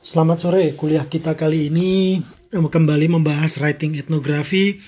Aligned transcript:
Selamat 0.00 0.40
sore, 0.40 0.72
kuliah 0.80 1.04
kita 1.04 1.36
kali 1.36 1.68
ini 1.68 2.24
kembali 2.48 3.20
membahas 3.20 3.60
writing 3.60 4.00
etnografi. 4.00 4.80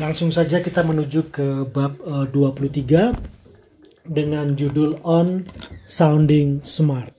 Langsung 0.00 0.32
saja 0.32 0.64
kita 0.64 0.80
menuju 0.80 1.28
ke 1.28 1.68
bab 1.68 2.00
eh, 2.00 2.24
23 2.32 4.08
dengan 4.08 4.56
judul 4.56 4.96
On 5.04 5.44
Sounding 5.84 6.64
Smart. 6.64 7.12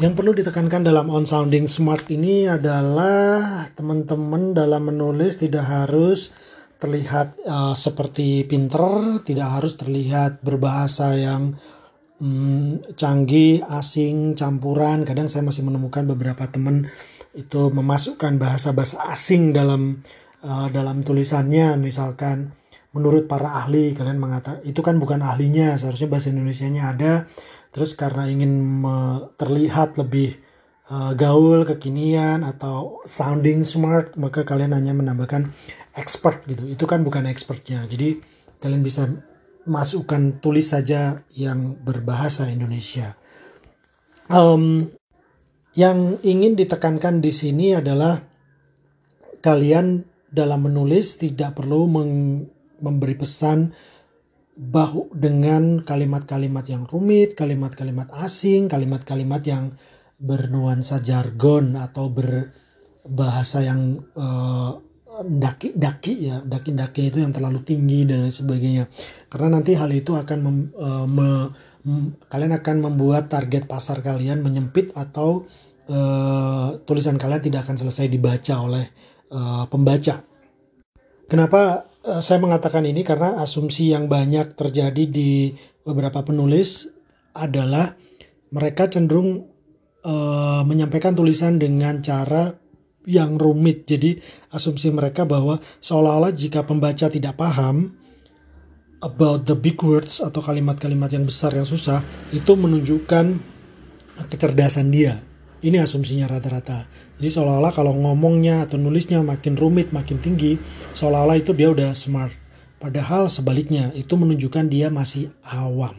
Yang 0.00 0.12
perlu 0.16 0.32
ditekankan 0.32 0.80
dalam 0.88 1.12
on 1.12 1.28
sounding 1.28 1.68
smart 1.68 2.08
ini 2.08 2.48
adalah 2.48 3.68
teman-teman 3.76 4.56
dalam 4.56 4.88
menulis 4.88 5.44
tidak 5.44 5.68
harus 5.68 6.32
terlihat 6.80 7.36
eh, 7.36 7.74
seperti 7.76 8.48
pinter, 8.48 9.20
tidak 9.28 9.60
harus 9.60 9.76
terlihat 9.76 10.40
berbahasa 10.40 11.20
yang 11.20 11.52
hmm, 12.22 12.94
canggih, 12.94 13.66
asing, 13.66 14.38
campuran. 14.38 15.02
Kadang 15.02 15.26
saya 15.26 15.42
masih 15.42 15.66
menemukan 15.66 16.06
beberapa 16.06 16.46
teman 16.46 16.86
itu 17.34 17.72
memasukkan 17.74 18.38
bahasa-bahasa 18.38 19.02
asing 19.10 19.50
dalam 19.50 20.00
uh, 20.46 20.70
dalam 20.70 21.02
tulisannya. 21.02 21.74
Misalkan 21.82 22.54
menurut 22.94 23.26
para 23.26 23.58
ahli 23.58 23.96
kalian 23.96 24.22
mengatakan 24.22 24.62
itu 24.62 24.78
kan 24.80 25.02
bukan 25.02 25.20
ahlinya, 25.26 25.74
seharusnya 25.74 26.06
bahasa 26.06 26.30
Indonesianya 26.30 26.94
ada. 26.94 27.12
Terus 27.72 27.96
karena 27.96 28.28
ingin 28.28 28.84
terlihat 29.40 29.96
lebih 29.96 30.36
uh, 30.92 31.16
gaul, 31.16 31.64
kekinian 31.64 32.44
atau 32.44 33.00
sounding 33.08 33.64
smart, 33.64 34.12
maka 34.20 34.44
kalian 34.44 34.76
hanya 34.76 34.92
menambahkan 34.92 35.48
expert 35.96 36.44
gitu. 36.44 36.68
Itu 36.68 36.84
kan 36.84 37.00
bukan 37.00 37.24
expertnya. 37.24 37.88
Jadi 37.88 38.20
kalian 38.60 38.84
bisa 38.84 39.08
masukkan 39.66 40.42
tulis 40.42 40.70
saja 40.74 41.22
yang 41.34 41.78
berbahasa 41.78 42.50
Indonesia. 42.50 43.14
Em, 44.30 44.90
yang 45.72 46.20
ingin 46.20 46.58
ditekankan 46.58 47.24
di 47.24 47.32
sini 47.32 47.76
adalah 47.76 48.20
kalian 49.42 50.04
dalam 50.32 50.64
menulis 50.64 51.20
tidak 51.20 51.60
perlu 51.60 51.88
memberi 52.80 53.14
pesan 53.16 53.72
bahu 54.52 55.16
dengan 55.16 55.80
kalimat-kalimat 55.80 56.64
yang 56.68 56.84
rumit, 56.84 57.32
kalimat-kalimat 57.32 58.12
asing, 58.20 58.68
kalimat-kalimat 58.68 59.42
yang 59.44 59.72
bernuansa 60.22 61.02
jargon 61.02 61.74
atau 61.74 62.12
berbahasa 62.12 63.64
yang 63.64 63.98
eh, 64.14 64.72
daki-daki 65.26 66.30
ya, 66.30 66.42
daki-daki 66.42 67.10
itu 67.10 67.18
yang 67.22 67.32
terlalu 67.34 67.62
tinggi 67.64 68.04
dan 68.06 68.26
lain 68.26 68.34
sebagainya. 68.34 68.84
Karena 69.26 69.58
nanti 69.58 69.74
hal 69.74 69.90
itu 69.90 70.14
akan 70.14 70.38
mem- 70.42 70.70
eh, 70.74 71.06
me- 71.08 71.50
m- 71.86 72.14
kalian 72.30 72.54
akan 72.58 72.76
membuat 72.78 73.32
target 73.32 73.66
pasar 73.66 74.02
kalian 74.02 74.42
menyempit 74.42 74.94
atau 74.94 75.44
eh, 75.90 76.68
tulisan 76.86 77.18
kalian 77.18 77.42
tidak 77.42 77.66
akan 77.66 77.76
selesai 77.78 78.06
dibaca 78.06 78.54
oleh 78.62 78.86
eh, 79.32 79.64
pembaca. 79.66 80.22
Kenapa 81.26 81.90
eh, 82.06 82.22
saya 82.22 82.38
mengatakan 82.38 82.86
ini? 82.86 83.02
Karena 83.02 83.42
asumsi 83.42 83.90
yang 83.90 84.06
banyak 84.06 84.54
terjadi 84.54 85.04
di 85.08 85.50
beberapa 85.82 86.22
penulis 86.22 86.86
adalah 87.34 87.98
mereka 88.52 88.86
cenderung 88.86 89.42
eh, 90.06 90.62
menyampaikan 90.62 91.18
tulisan 91.18 91.58
dengan 91.58 91.98
cara 92.04 92.61
yang 93.08 93.38
rumit. 93.38 93.86
Jadi 93.88 94.18
asumsi 94.52 94.90
mereka 94.94 95.26
bahwa 95.26 95.58
seolah-olah 95.82 96.32
jika 96.34 96.62
pembaca 96.62 97.08
tidak 97.10 97.34
paham 97.38 97.94
about 99.02 99.44
the 99.50 99.56
big 99.58 99.78
words 99.82 100.22
atau 100.22 100.38
kalimat-kalimat 100.38 101.10
yang 101.10 101.26
besar 101.26 101.52
yang 101.52 101.66
susah 101.66 102.00
itu 102.30 102.54
menunjukkan 102.54 103.38
kecerdasan 104.30 104.94
dia. 104.94 105.18
Ini 105.62 105.78
asumsinya 105.78 106.26
rata-rata. 106.26 106.90
Jadi 107.22 107.28
seolah-olah 107.38 107.70
kalau 107.70 107.94
ngomongnya 107.94 108.66
atau 108.66 108.82
nulisnya 108.82 109.22
makin 109.22 109.54
rumit, 109.54 109.94
makin 109.94 110.18
tinggi, 110.18 110.58
seolah-olah 110.90 111.38
itu 111.38 111.54
dia 111.54 111.70
udah 111.70 111.94
smart. 111.94 112.34
Padahal 112.82 113.30
sebaliknya, 113.30 113.94
itu 113.94 114.18
menunjukkan 114.18 114.66
dia 114.66 114.90
masih 114.90 115.30
awam 115.46 115.94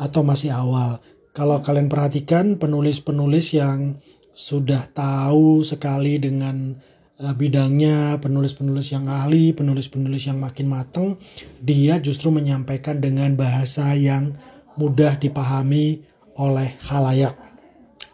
atau 0.00 0.24
masih 0.24 0.56
awal. 0.56 1.04
Kalau 1.36 1.60
kalian 1.60 1.90
perhatikan 1.90 2.56
penulis-penulis 2.56 3.52
yang 3.52 3.98
sudah 4.34 4.90
tahu 4.90 5.62
sekali 5.62 6.18
dengan 6.18 6.74
uh, 7.22 7.34
bidangnya, 7.34 8.18
penulis-penulis 8.18 8.90
yang 8.90 9.06
ahli, 9.06 9.54
penulis-penulis 9.54 10.26
yang 10.26 10.42
makin 10.42 10.66
mateng, 10.66 11.14
dia 11.62 12.02
justru 12.02 12.34
menyampaikan 12.34 12.98
dengan 12.98 13.38
bahasa 13.38 13.94
yang 13.94 14.34
mudah 14.74 15.16
dipahami 15.22 16.02
oleh 16.34 16.74
khalayak. 16.82 17.38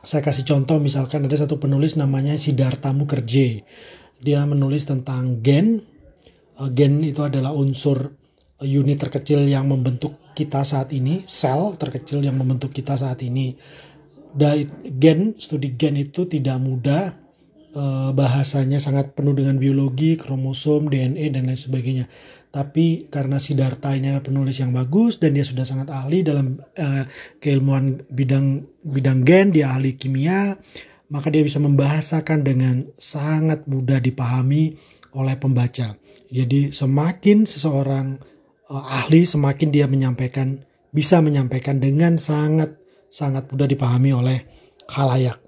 Saya 0.05 0.21
kasih 0.21 0.45
contoh 0.45 0.77
misalkan 0.81 1.25
ada 1.25 1.37
satu 1.37 1.57
penulis 1.57 1.97
namanya 1.97 2.37
Siddhartha 2.37 2.93
Mukherjee. 2.93 3.65
Dia 4.21 4.45
menulis 4.45 4.85
tentang 4.85 5.41
gen. 5.41 5.81
Uh, 6.61 6.69
Gen 6.69 7.01
itu 7.01 7.25
adalah 7.25 7.57
unsur 7.57 8.13
uh, 8.61 8.69
unit 8.69 9.01
terkecil 9.01 9.49
yang 9.49 9.65
membentuk 9.73 10.21
kita 10.37 10.61
saat 10.61 10.93
ini, 10.93 11.25
sel 11.25 11.77
terkecil 11.81 12.21
yang 12.21 12.37
membentuk 12.37 12.73
kita 12.73 12.97
saat 13.01 13.25
ini. 13.25 13.57
Gen, 14.35 15.35
studi 15.39 15.75
gen 15.75 15.99
itu 15.99 16.27
tidak 16.27 16.59
mudah, 16.63 17.15
eh, 17.75 18.11
bahasanya 18.15 18.79
sangat 18.79 19.15
penuh 19.15 19.35
dengan 19.35 19.59
biologi, 19.59 20.15
kromosom, 20.15 20.91
DNA 20.91 21.35
dan 21.35 21.51
lain 21.51 21.59
sebagainya. 21.59 22.07
Tapi 22.51 23.07
karena 23.07 23.39
Siddhartha 23.39 23.95
ini 23.95 24.11
adalah 24.11 24.27
penulis 24.27 24.59
yang 24.59 24.75
bagus 24.75 25.23
dan 25.23 25.39
dia 25.39 25.47
sudah 25.47 25.63
sangat 25.63 25.87
ahli 25.95 26.27
dalam 26.27 26.59
eh, 26.75 27.07
keilmuan 27.39 28.03
bidang 28.11 28.67
bidang 28.83 29.23
gen, 29.23 29.55
dia 29.55 29.71
ahli 29.71 29.95
kimia, 29.95 30.59
maka 31.15 31.31
dia 31.31 31.47
bisa 31.47 31.63
membahasakan 31.63 32.43
dengan 32.43 32.91
sangat 32.99 33.67
mudah 33.71 34.03
dipahami 34.03 34.75
oleh 35.15 35.35
pembaca. 35.39 35.95
Jadi 36.31 36.75
semakin 36.75 37.47
seseorang 37.47 38.19
eh, 38.67 38.85
ahli, 38.99 39.23
semakin 39.23 39.69
dia 39.71 39.87
menyampaikan 39.87 40.67
bisa 40.91 41.23
menyampaikan 41.23 41.79
dengan 41.79 42.19
sangat 42.19 42.80
sangat 43.11 43.51
mudah 43.51 43.67
dipahami 43.67 44.11
oleh 44.15 44.39
khalayak. 44.87 45.43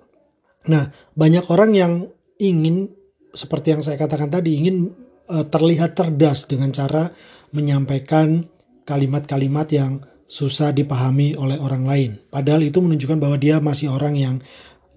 Nah, 0.69 0.91
banyak 1.15 1.47
orang 1.51 1.71
yang 1.75 1.93
ingin 2.39 2.91
seperti 3.33 3.75
yang 3.75 3.83
saya 3.83 3.97
katakan 3.97 4.29
tadi 4.29 4.59
ingin 4.59 4.93
eh, 5.31 5.47
terlihat 5.47 5.97
cerdas 5.97 6.51
dengan 6.51 6.75
cara 6.75 7.11
menyampaikan 7.55 8.47
kalimat-kalimat 8.83 9.69
yang 9.73 9.93
susah 10.27 10.75
dipahami 10.75 11.39
oleh 11.39 11.61
orang 11.61 11.85
lain. 11.87 12.11
Padahal 12.29 12.65
itu 12.67 12.81
menunjukkan 12.81 13.19
bahwa 13.21 13.37
dia 13.39 13.61
masih 13.63 13.93
orang 13.93 14.15
yang 14.19 14.37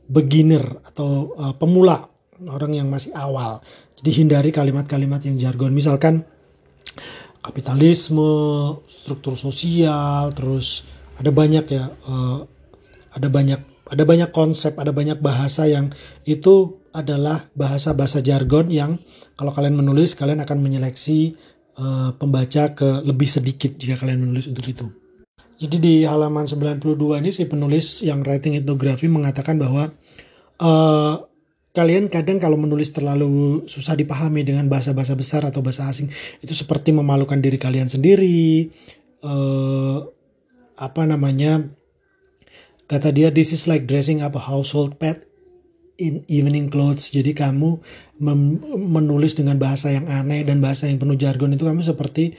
beginner 0.10 0.82
atau 0.86 1.34
eh, 1.38 1.54
pemula, 1.58 2.10
orang 2.46 2.76
yang 2.76 2.88
masih 2.92 3.16
awal. 3.16 3.64
Jadi 3.96 4.12
hindari 4.22 4.52
kalimat-kalimat 4.52 5.24
yang 5.24 5.40
jargon. 5.40 5.72
Misalkan 5.72 6.28
kapitalisme, 7.42 8.34
struktur 8.90 9.38
sosial, 9.38 10.34
terus 10.34 10.84
ada 11.16 11.32
banyak 11.32 11.66
ya, 11.70 11.86
eh, 11.90 12.40
ada 13.16 13.32
banyak 13.32 13.60
ada 13.86 14.04
banyak 14.04 14.30
konsep, 14.34 14.76
ada 14.82 14.90
banyak 14.90 15.22
bahasa 15.22 15.70
yang 15.70 15.94
itu 16.26 16.82
adalah 16.90 17.48
bahasa-bahasa 17.54 18.20
jargon 18.26 18.74
yang 18.74 18.98
kalau 19.38 19.54
kalian 19.54 19.78
menulis 19.78 20.18
kalian 20.18 20.42
akan 20.42 20.58
menyeleksi 20.60 21.38
eh, 21.78 22.10
pembaca 22.18 22.74
ke 22.74 23.06
lebih 23.06 23.30
sedikit 23.30 23.78
jika 23.78 24.02
kalian 24.04 24.26
menulis 24.26 24.50
untuk 24.50 24.66
itu. 24.66 24.88
Jadi 25.56 25.78
di 25.80 25.96
halaman 26.04 26.44
92 26.44 27.22
ini 27.24 27.32
si 27.32 27.48
penulis 27.48 28.04
yang 28.04 28.20
writing 28.26 28.60
etnografi 28.60 29.08
mengatakan 29.08 29.56
bahwa 29.56 29.94
eh, 30.60 31.16
kalian 31.76 32.08
kadang 32.08 32.40
kalau 32.40 32.58
menulis 32.60 32.92
terlalu 32.92 33.64
susah 33.68 33.94
dipahami 34.00 34.44
dengan 34.48 34.66
bahasa-bahasa 34.72 35.14
besar 35.14 35.42
atau 35.48 35.60
bahasa 35.60 35.88
asing 35.92 36.08
itu 36.40 36.56
seperti 36.56 36.92
memalukan 36.96 37.40
diri 37.40 37.56
kalian 37.56 37.88
sendiri. 37.88 38.72
eh, 39.26 40.00
apa 40.76 41.02
namanya? 41.08 41.64
Kata 42.86 43.10
dia, 43.10 43.34
this 43.34 43.50
is 43.50 43.66
like 43.66 43.90
dressing 43.90 44.22
up 44.22 44.38
a 44.38 44.44
household 44.46 45.02
pet 45.02 45.26
in 45.98 46.22
evening 46.30 46.70
clothes. 46.70 47.10
Jadi 47.10 47.34
kamu 47.34 47.82
menulis 48.86 49.34
dengan 49.34 49.58
bahasa 49.58 49.90
yang 49.90 50.06
aneh 50.06 50.46
dan 50.46 50.62
bahasa 50.62 50.86
yang 50.86 51.02
penuh 51.02 51.18
jargon 51.18 51.58
itu 51.58 51.66
kamu 51.66 51.82
seperti 51.82 52.38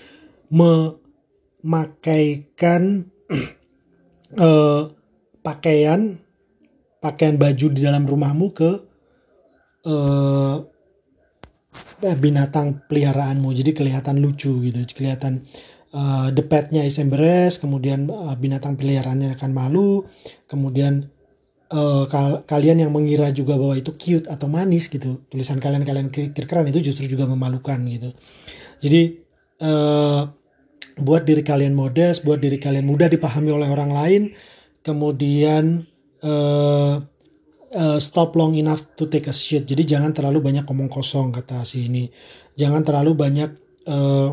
memakaikan 1.67 3.11
eh, 4.47 4.83
pakaian 5.43 6.23
pakaian 7.03 7.37
baju 7.39 7.67
di 7.71 7.81
dalam 7.83 8.07
rumahmu 8.07 8.47
ke 8.55 8.71
eh, 9.87 10.57
binatang 12.17 12.87
peliharaanmu. 12.87 13.51
Jadi 13.51 13.75
kelihatan 13.75 14.23
lucu 14.23 14.63
gitu, 14.63 14.79
kelihatan 14.95 15.43
uh, 15.97 16.29
the 16.29 16.45
pet-nya 16.45 16.85
is 16.85 17.01
embarrassed, 17.01 17.65
kemudian 17.65 18.05
uh, 18.13 18.37
binatang 18.37 18.77
peliharaannya 18.77 19.33
akan 19.41 19.51
malu, 19.57 20.05
kemudian 20.45 21.09
uh, 21.73 22.05
kal- 22.05 22.45
kalian 22.45 22.85
yang 22.85 22.93
mengira 22.93 23.33
juga 23.33 23.57
bahwa 23.57 23.81
itu 23.81 23.97
cute 23.97 24.29
atau 24.29 24.45
manis 24.47 24.93
gitu, 24.93 25.25
tulisan 25.33 25.57
kalian 25.57 25.89
kalian 25.89 26.13
kira-kira 26.13 26.61
itu 26.69 26.93
justru 26.93 27.09
juga 27.09 27.25
memalukan 27.25 27.81
gitu. 27.89 28.13
Jadi 28.85 29.25
uh, 29.65 30.29
buat 31.01 31.25
diri 31.25 31.41
kalian 31.41 31.73
modest, 31.73 32.25
buat 32.29 32.41
diri 32.41 32.61
kalian 32.61 32.85
mudah 32.85 33.09
dipahami 33.09 33.53
oleh 33.53 33.69
orang 33.73 33.93
lain, 33.93 34.23
kemudian 34.85 35.85
uh, 36.25 37.01
uh, 37.73 37.99
stop 38.01 38.33
long 38.37 38.57
enough 38.57 38.85
to 38.97 39.09
take 39.09 39.29
a 39.29 39.35
shit. 39.35 39.65
Jadi 39.69 39.85
jangan 39.85 40.13
terlalu 40.17 40.41
banyak 40.41 40.65
ngomong 40.65 40.89
kosong 40.89 41.33
kata 41.33 41.65
si 41.69 41.89
ini. 41.89 42.09
Jangan 42.57 42.81
terlalu 42.81 43.13
banyak 43.13 43.51
uh, 43.89 44.33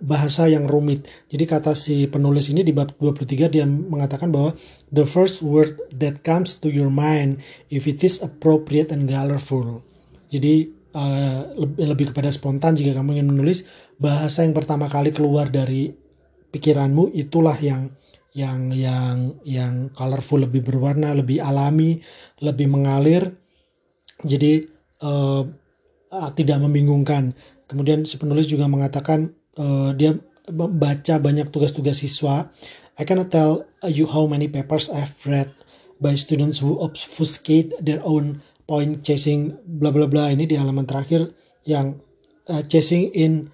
bahasa 0.00 0.48
yang 0.48 0.64
rumit. 0.64 1.04
Jadi 1.28 1.44
kata 1.44 1.76
si 1.76 2.08
penulis 2.08 2.48
ini 2.48 2.64
di 2.64 2.72
bab 2.72 2.96
23 2.96 3.52
dia 3.52 3.68
mengatakan 3.68 4.32
bahwa 4.32 4.56
the 4.88 5.04
first 5.04 5.44
word 5.44 5.76
that 5.92 6.24
comes 6.24 6.56
to 6.56 6.72
your 6.72 6.88
mind 6.88 7.36
if 7.68 7.84
it 7.84 8.00
is 8.00 8.24
appropriate 8.24 8.88
and 8.88 9.04
colorful. 9.04 9.84
Jadi 10.32 10.72
uh, 10.96 11.44
lebih, 11.56 11.84
lebih 11.92 12.06
kepada 12.12 12.32
spontan 12.32 12.76
jika 12.76 12.96
kamu 12.96 13.20
ingin 13.20 13.28
menulis 13.28 13.68
bahasa 14.00 14.44
yang 14.46 14.56
pertama 14.56 14.88
kali 14.88 15.12
keluar 15.12 15.52
dari 15.52 15.92
pikiranmu 16.48 17.12
itulah 17.12 17.56
yang 17.60 17.92
yang 18.32 18.72
yang 18.72 19.40
yang 19.42 19.74
colorful 19.92 20.40
lebih 20.40 20.62
berwarna 20.62 21.12
lebih 21.16 21.42
alami 21.42 21.98
lebih 22.40 22.70
mengalir 22.70 23.34
jadi 24.22 24.68
uh, 25.02 25.42
tidak 26.32 26.58
membingungkan 26.62 27.36
kemudian 27.68 28.08
si 28.08 28.16
penulis 28.16 28.48
juga 28.48 28.66
mengatakan 28.66 29.36
uh, 29.60 29.92
dia 29.92 30.16
membaca 30.48 31.20
banyak 31.20 31.52
tugas-tugas 31.52 32.00
siswa. 32.00 32.48
I 32.98 33.06
cannot 33.06 33.30
tell 33.30 33.68
you 33.86 34.10
how 34.10 34.26
many 34.26 34.50
papers 34.50 34.90
I've 34.90 35.14
read 35.22 35.52
by 36.02 36.18
students 36.18 36.58
who 36.58 36.80
obfuscate 36.80 37.76
their 37.78 38.02
own 38.02 38.42
point 38.66 39.04
chasing 39.06 39.54
bla 39.62 39.94
bla 39.94 40.10
bla. 40.10 40.32
Ini 40.32 40.48
di 40.48 40.56
halaman 40.58 40.88
terakhir 40.88 41.30
yang 41.62 42.00
uh, 42.48 42.64
chasing 42.66 43.12
in 43.14 43.52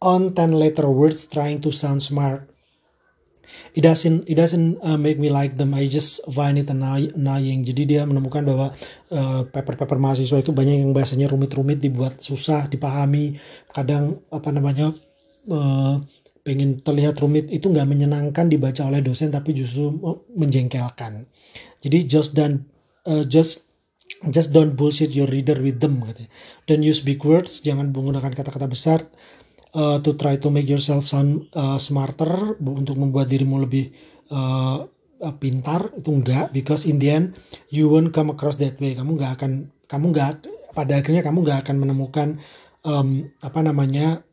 on 0.00 0.32
10 0.32 0.54
letter 0.56 0.86
words 0.88 1.26
trying 1.28 1.60
to 1.60 1.74
sound 1.74 2.00
smart 2.00 2.53
it 3.74 3.82
doesn't 3.82 4.24
it 4.28 4.36
doesn't 4.38 4.78
uh, 4.80 4.98
make 4.98 5.16
me 5.20 5.28
like 5.28 5.58
them. 5.58 5.74
I 5.74 5.86
just 5.90 6.24
find 6.30 6.56
it 6.56 6.70
annoying. 6.70 7.64
Jadi 7.64 7.82
dia 7.96 8.02
menemukan 8.04 8.42
bahwa 8.44 8.72
uh, 9.12 9.46
paper-paper 9.48 9.98
mahasiswa 9.98 10.40
itu 10.40 10.50
banyak 10.50 10.84
yang 10.84 10.92
bahasanya 10.92 11.30
rumit-rumit 11.30 11.82
dibuat 11.82 12.20
susah 12.20 12.66
dipahami. 12.66 13.36
Kadang 13.70 14.22
apa 14.30 14.48
namanya 14.50 14.92
uh, 15.50 16.00
pengen 16.44 16.84
terlihat 16.84 17.16
rumit 17.24 17.48
itu 17.48 17.72
nggak 17.72 17.88
menyenangkan 17.88 18.52
dibaca 18.52 18.84
oleh 18.84 19.00
dosen 19.00 19.32
tapi 19.32 19.56
justru 19.56 19.94
menjengkelkan. 20.36 21.24
Jadi 21.80 21.98
just 22.04 22.36
dan 22.36 22.68
uh, 23.08 23.24
just 23.24 23.64
just 24.32 24.52
don't 24.52 24.76
bullshit 24.76 25.12
your 25.12 25.28
reader 25.28 25.58
with 25.60 25.80
them 25.80 26.00
gitu. 26.08 26.24
don't 26.64 26.84
use 26.84 27.04
big 27.04 27.20
words 27.20 27.60
jangan 27.60 27.92
menggunakan 27.92 28.32
kata-kata 28.32 28.68
besar 28.68 29.04
uh, 29.74 29.98
to 30.00 30.14
try 30.14 30.38
to 30.38 30.48
make 30.48 30.70
yourself 30.70 31.04
sound 31.04 31.50
uh, 31.52 31.76
smarter 31.76 32.56
untuk 32.62 32.96
membuat 32.96 33.28
dirimu 33.28 33.66
lebih 33.66 33.90
uh, 34.30 34.86
pintar 35.36 35.92
itu 35.98 36.10
enggak. 36.14 36.54
Because 36.54 36.86
in 36.86 37.02
the 37.02 37.10
end 37.10 37.26
you 37.68 37.90
won't 37.90 38.14
come 38.14 38.30
across 38.32 38.56
that 38.62 38.78
way. 38.78 38.94
Kamu 38.94 39.18
nggak 39.18 39.42
akan 39.42 39.52
kamu 39.90 40.06
nggak 40.14 40.30
pada 40.74 40.98
akhirnya 40.98 41.22
kamu 41.22 41.38
nggak 41.44 41.58
akan 41.66 41.76
menemukan 41.76 42.28
um, 42.82 43.30
apa 43.38 43.60
namanya 43.62 44.26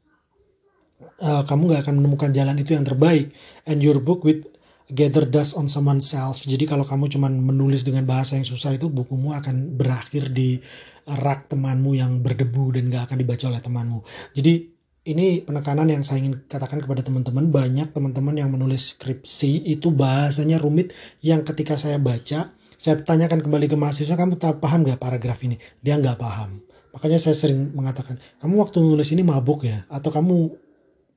uh, 1.21 1.43
kamu 1.45 1.73
nggak 1.73 1.81
akan 1.89 1.95
menemukan 2.01 2.29
jalan 2.31 2.55
itu 2.61 2.77
yang 2.77 2.85
terbaik. 2.85 3.33
And 3.65 3.81
your 3.81 3.99
book 3.99 4.23
with 4.23 4.45
gather 4.91 5.23
dust 5.23 5.55
on 5.55 5.71
someone 5.71 6.03
self. 6.03 6.43
Jadi 6.43 6.67
kalau 6.67 6.83
kamu 6.83 7.07
cuma 7.07 7.31
menulis 7.31 7.87
dengan 7.87 8.03
bahasa 8.03 8.35
yang 8.35 8.43
susah 8.43 8.75
itu 8.75 8.91
bukumu 8.91 9.31
akan 9.31 9.79
berakhir 9.79 10.35
di 10.35 10.59
rak 11.07 11.47
temanmu 11.49 11.95
yang 11.97 12.19
berdebu 12.19 12.75
dan 12.75 12.91
nggak 12.91 13.09
akan 13.09 13.17
dibaca 13.17 13.45
oleh 13.47 13.61
temanmu. 13.63 13.99
Jadi 14.35 14.80
ini 15.01 15.41
penekanan 15.41 15.89
yang 15.89 16.05
saya 16.05 16.21
ingin 16.21 16.45
katakan 16.45 16.77
kepada 16.77 17.01
teman-teman. 17.01 17.49
Banyak 17.49 17.89
teman-teman 17.89 18.37
yang 18.37 18.53
menulis 18.53 18.93
skripsi 18.93 19.65
itu 19.65 19.89
bahasanya 19.89 20.61
rumit. 20.61 20.93
Yang 21.25 21.53
ketika 21.53 21.73
saya 21.73 21.97
baca 21.97 22.53
saya 22.81 22.97
tanyakan 22.97 23.45
kembali 23.45 23.69
ke 23.69 23.77
mahasiswa 23.77 24.17
kamu 24.17 24.41
tak 24.41 24.57
paham 24.57 24.81
gak 24.85 24.97
paragraf 24.97 25.41
ini? 25.45 25.57
Dia 25.85 26.01
nggak 26.01 26.17
paham. 26.17 26.65
Makanya 26.97 27.21
saya 27.21 27.37
sering 27.37 27.77
mengatakan 27.77 28.17
kamu 28.41 28.53
waktu 28.57 28.77
menulis 28.81 29.09
ini 29.13 29.21
mabuk 29.21 29.65
ya? 29.65 29.85
Atau 29.89 30.09
kamu 30.13 30.49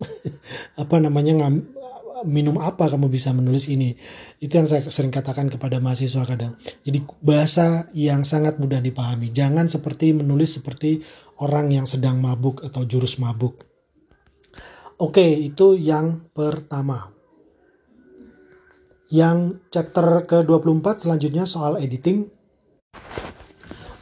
apa 0.82 0.96
namanya 1.00 1.44
ngam, 1.44 1.64
minum 2.28 2.60
apa 2.60 2.88
kamu 2.88 3.08
bisa 3.08 3.32
menulis 3.32 3.68
ini? 3.72 3.96
Itu 4.40 4.60
yang 4.60 4.68
saya 4.68 4.84
sering 4.88 5.12
katakan 5.12 5.48
kepada 5.52 5.80
mahasiswa 5.80 6.24
kadang. 6.24 6.56
Jadi 6.84 7.04
bahasa 7.24 7.88
yang 7.96 8.28
sangat 8.28 8.60
mudah 8.60 8.80
dipahami. 8.80 9.32
Jangan 9.32 9.68
seperti 9.68 10.12
menulis 10.12 10.60
seperti 10.60 11.00
orang 11.40 11.72
yang 11.72 11.88
sedang 11.88 12.20
mabuk 12.20 12.60
atau 12.60 12.84
jurus 12.84 13.16
mabuk 13.16 13.73
Oke, 14.94 15.26
itu 15.26 15.74
yang 15.74 16.30
pertama. 16.30 17.10
Yang 19.10 19.58
chapter 19.74 20.22
ke-24 20.22 21.02
selanjutnya 21.02 21.44
soal 21.50 21.82
editing. 21.82 22.30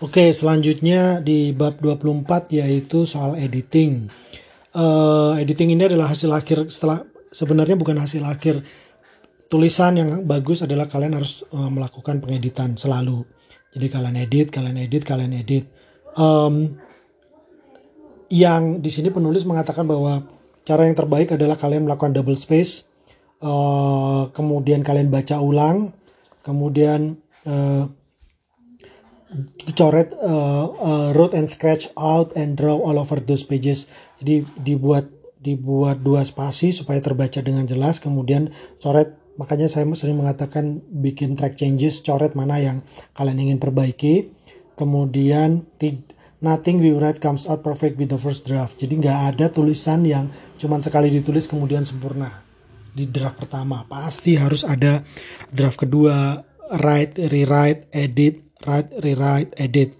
Oke, 0.05 0.37
selanjutnya 0.37 1.25
di 1.25 1.57
bab 1.57 1.81
24 1.81 2.61
yaitu 2.61 3.09
soal 3.09 3.41
editing. 3.41 4.13
Uh, 4.77 5.33
editing 5.41 5.73
ini 5.73 5.89
adalah 5.89 6.13
hasil 6.13 6.29
akhir 6.29 6.69
setelah 6.69 7.09
sebenarnya 7.33 7.81
bukan 7.81 7.97
hasil 7.97 8.21
akhir 8.29 8.61
tulisan 9.49 9.97
yang 9.97 10.11
bagus 10.29 10.61
adalah 10.61 10.85
kalian 10.93 11.17
harus 11.17 11.41
uh, 11.57 11.73
melakukan 11.73 12.21
pengeditan 12.21 12.77
selalu. 12.77 13.25
Jadi 13.73 13.87
kalian 13.89 14.17
edit, 14.21 14.53
kalian 14.53 14.77
edit, 14.77 15.09
kalian 15.09 15.33
edit. 15.33 15.65
Um, 16.21 16.77
yang 18.29 18.85
di 18.85 18.93
sini 18.93 19.09
penulis 19.09 19.49
mengatakan 19.49 19.89
bahwa 19.89 20.42
Cara 20.63 20.87
yang 20.87 20.95
terbaik 20.95 21.35
adalah 21.35 21.59
kalian 21.59 21.91
melakukan 21.91 22.15
double 22.15 22.39
space, 22.39 22.87
uh, 23.43 24.31
kemudian 24.31 24.87
kalian 24.87 25.11
baca 25.11 25.43
ulang, 25.43 25.91
kemudian 26.47 27.19
uh, 27.43 27.91
coret 29.75 30.15
uh, 30.23 30.67
uh, 30.71 31.09
wrote 31.19 31.35
and 31.35 31.51
scratch 31.51 31.91
out 31.99 32.31
and 32.39 32.55
draw 32.55 32.79
all 32.79 32.95
over 32.95 33.19
those 33.19 33.43
pages. 33.43 33.91
Jadi 34.23 34.47
dibuat 34.63 35.11
dibuat 35.43 36.07
dua 36.07 36.23
spasi 36.23 36.71
supaya 36.71 37.03
terbaca 37.03 37.43
dengan 37.43 37.67
jelas, 37.67 37.99
kemudian 37.99 38.55
coret. 38.79 39.19
Makanya 39.33 39.67
saya 39.67 39.89
sering 39.97 40.21
mengatakan 40.21 40.85
bikin 40.93 41.35
track 41.35 41.57
changes, 41.57 42.05
coret 42.05 42.37
mana 42.37 42.61
yang 42.61 42.85
kalian 43.17 43.51
ingin 43.51 43.59
perbaiki, 43.59 44.31
kemudian 44.77 45.67
nothing 46.43 46.83
we 46.83 46.91
write 46.93 47.23
comes 47.23 47.47
out 47.47 47.63
perfect 47.63 47.97
with 47.97 48.11
the 48.11 48.19
first 48.19 48.45
draft. 48.45 48.77
Jadi 48.77 48.99
nggak 48.99 49.19
ada 49.33 49.47
tulisan 49.49 50.03
yang 50.03 50.29
cuman 50.59 50.83
sekali 50.83 51.09
ditulis 51.09 51.47
kemudian 51.47 51.87
sempurna 51.87 52.43
di 52.93 53.09
draft 53.09 53.41
pertama. 53.41 53.87
Pasti 53.89 54.37
harus 54.37 54.67
ada 54.67 55.01
draft 55.49 55.81
kedua, 55.81 56.43
write, 56.83 57.17
rewrite, 57.31 57.89
edit, 57.95 58.43
write, 58.67 58.91
rewrite, 59.01 59.55
edit. 59.57 59.97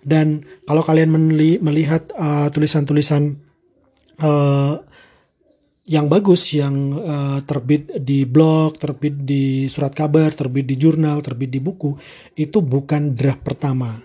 Dan 0.00 0.40
kalau 0.64 0.80
kalian 0.80 1.12
melihat 1.60 2.08
uh, 2.16 2.48
tulisan-tulisan 2.48 3.36
uh, 4.24 4.80
yang 5.90 6.06
bagus, 6.08 6.56
yang 6.56 6.96
uh, 6.96 7.38
terbit 7.44 8.00
di 8.00 8.24
blog, 8.24 8.80
terbit 8.80 9.26
di 9.26 9.68
surat 9.68 9.92
kabar, 9.92 10.32
terbit 10.32 10.64
di 10.64 10.80
jurnal, 10.80 11.20
terbit 11.20 11.52
di 11.52 11.60
buku, 11.60 11.92
itu 12.38 12.64
bukan 12.64 13.12
draft 13.12 13.44
pertama. 13.44 14.00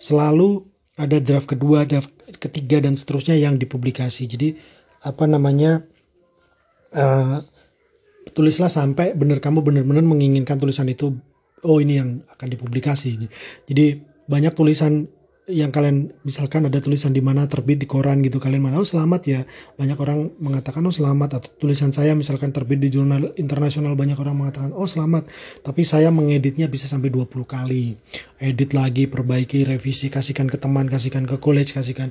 Selalu 0.00 0.73
ada 0.94 1.18
draft 1.18 1.50
kedua, 1.50 1.82
draft 1.82 2.10
ketiga 2.38 2.78
dan 2.78 2.94
seterusnya 2.94 3.34
yang 3.34 3.58
dipublikasi. 3.58 4.30
Jadi 4.30 4.54
apa 5.02 5.26
namanya 5.26 5.82
uh, 6.94 7.42
tulislah 8.32 8.70
sampai 8.70 9.12
benar 9.12 9.42
kamu 9.42 9.60
benar-benar 9.60 10.06
menginginkan 10.06 10.56
tulisan 10.56 10.88
itu 10.88 11.18
oh 11.66 11.78
ini 11.82 11.98
yang 11.98 12.22
akan 12.30 12.48
dipublikasi. 12.54 13.26
Jadi 13.66 13.84
banyak 14.30 14.54
tulisan 14.54 15.10
yang 15.44 15.68
kalian 15.68 16.08
misalkan 16.24 16.64
ada 16.64 16.80
tulisan 16.80 17.12
di 17.12 17.20
mana 17.20 17.44
terbit 17.44 17.76
di 17.76 17.84
koran 17.84 18.24
gitu 18.24 18.40
kalian 18.40 18.64
mau 18.64 18.80
oh 18.80 18.86
selamat 18.86 19.22
ya. 19.28 19.40
Banyak 19.76 19.98
orang 20.00 20.32
mengatakan 20.40 20.80
oh 20.88 20.94
selamat 20.94 21.36
atau 21.36 21.50
tulisan 21.60 21.92
saya 21.92 22.16
misalkan 22.16 22.48
terbit 22.48 22.80
di 22.80 22.88
jurnal 22.88 23.36
internasional 23.36 23.92
banyak 23.92 24.16
orang 24.16 24.40
mengatakan 24.40 24.72
oh 24.72 24.88
selamat. 24.88 25.28
Tapi 25.60 25.84
saya 25.84 26.08
mengeditnya 26.08 26.64
bisa 26.64 26.88
sampai 26.88 27.12
20 27.12 27.28
kali. 27.44 27.92
Edit 28.40 28.72
lagi 28.72 29.04
perbaiki 29.04 29.68
revisi 29.68 30.08
kasihkan 30.08 30.48
ke 30.48 30.56
teman 30.56 30.88
kasihkan 30.88 31.28
ke 31.28 31.36
college 31.36 31.76
kasihkan 31.76 32.08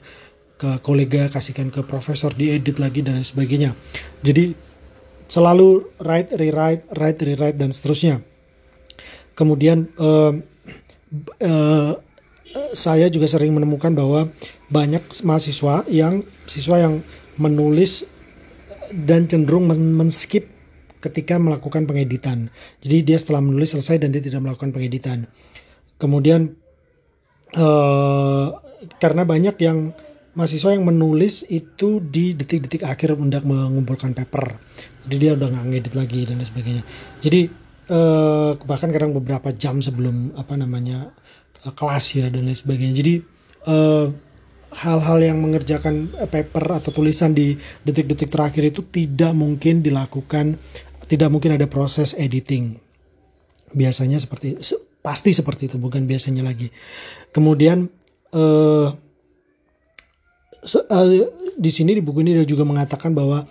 ke 0.61 0.69
kolega 0.85 1.25
kasihkan 1.33 1.73
ke 1.73 1.81
profesor 1.81 2.29
diedit 2.37 2.77
lagi 2.77 3.01
dan 3.01 3.17
sebagainya. 3.25 3.73
Jadi 4.21 4.53
selalu 5.25 5.89
write 5.97 6.37
rewrite 6.37 6.85
write 6.93 7.19
rewrite 7.25 7.57
dan 7.57 7.73
seterusnya. 7.73 8.21
Kemudian 9.33 9.89
uh, 9.97 10.37
uh, 11.41 11.97
saya 12.73 13.09
juga 13.09 13.25
sering 13.25 13.53
menemukan 13.55 13.93
bahwa 13.93 14.29
banyak 14.69 15.01
mahasiswa 15.25 15.85
yang 15.89 16.21
siswa 16.45 16.77
yang 16.81 17.01
menulis 17.39 18.05
dan 18.93 19.25
cenderung 19.25 19.65
men-skip 19.69 20.49
ketika 21.01 21.35
melakukan 21.35 21.83
pengeditan. 21.83 22.47
Jadi 22.79 23.03
dia 23.03 23.17
setelah 23.19 23.43
menulis 23.43 23.75
selesai 23.75 23.99
dan 23.99 24.13
dia 24.13 24.23
tidak 24.23 24.45
melakukan 24.45 24.71
pengeditan. 24.71 25.27
Kemudian 25.97 26.55
uh, 27.57 28.47
karena 29.01 29.23
banyak 29.27 29.55
yang 29.59 29.91
mahasiswa 30.33 30.73
yang 30.73 30.85
menulis 30.87 31.45
itu 31.49 32.01
di 32.01 32.33
detik-detik 32.33 32.87
akhir 32.87 33.17
hendak 33.17 33.45
mengumpulkan 33.45 34.15
paper. 34.15 34.57
Jadi 35.05 35.15
dia 35.19 35.31
udah 35.35 35.47
nggak 35.51 35.65
ngedit 35.69 35.93
lagi 35.93 36.21
dan 36.25 36.39
sebagainya. 36.41 36.83
Jadi 37.19 37.41
uh, 37.91 38.57
bahkan 38.63 38.89
kadang 38.89 39.13
beberapa 39.13 39.51
jam 39.51 39.83
sebelum 39.83 40.33
apa 40.39 40.55
namanya 40.55 41.11
kelas 41.71 42.05
ya 42.19 42.27
dan 42.27 42.43
lain 42.43 42.57
sebagainya. 42.57 42.95
Jadi 42.99 43.13
uh, 43.71 44.11
hal-hal 44.73 45.19
yang 45.21 45.37
mengerjakan 45.39 46.11
paper 46.27 46.83
atau 46.83 46.91
tulisan 46.91 47.31
di 47.31 47.55
detik-detik 47.85 48.27
terakhir 48.27 48.73
itu 48.73 48.81
tidak 48.89 49.31
mungkin 49.37 49.85
dilakukan 49.85 50.57
tidak 51.07 51.29
mungkin 51.29 51.55
ada 51.55 51.69
proses 51.69 52.17
editing. 52.17 52.79
Biasanya 53.73 54.17
seperti 54.17 54.57
pasti 55.03 55.35
seperti 55.35 55.69
itu 55.69 55.77
bukan 55.77 56.07
biasanya 56.07 56.41
lagi. 56.41 56.71
Kemudian 57.29 57.85
uh, 58.33 58.87
uh, 60.63 61.07
di 61.53 61.71
sini 61.71 61.93
di 61.93 62.01
buku 62.01 62.23
ini 62.23 62.39
dia 62.39 62.47
juga 62.47 62.63
mengatakan 62.65 63.13
bahwa 63.13 63.45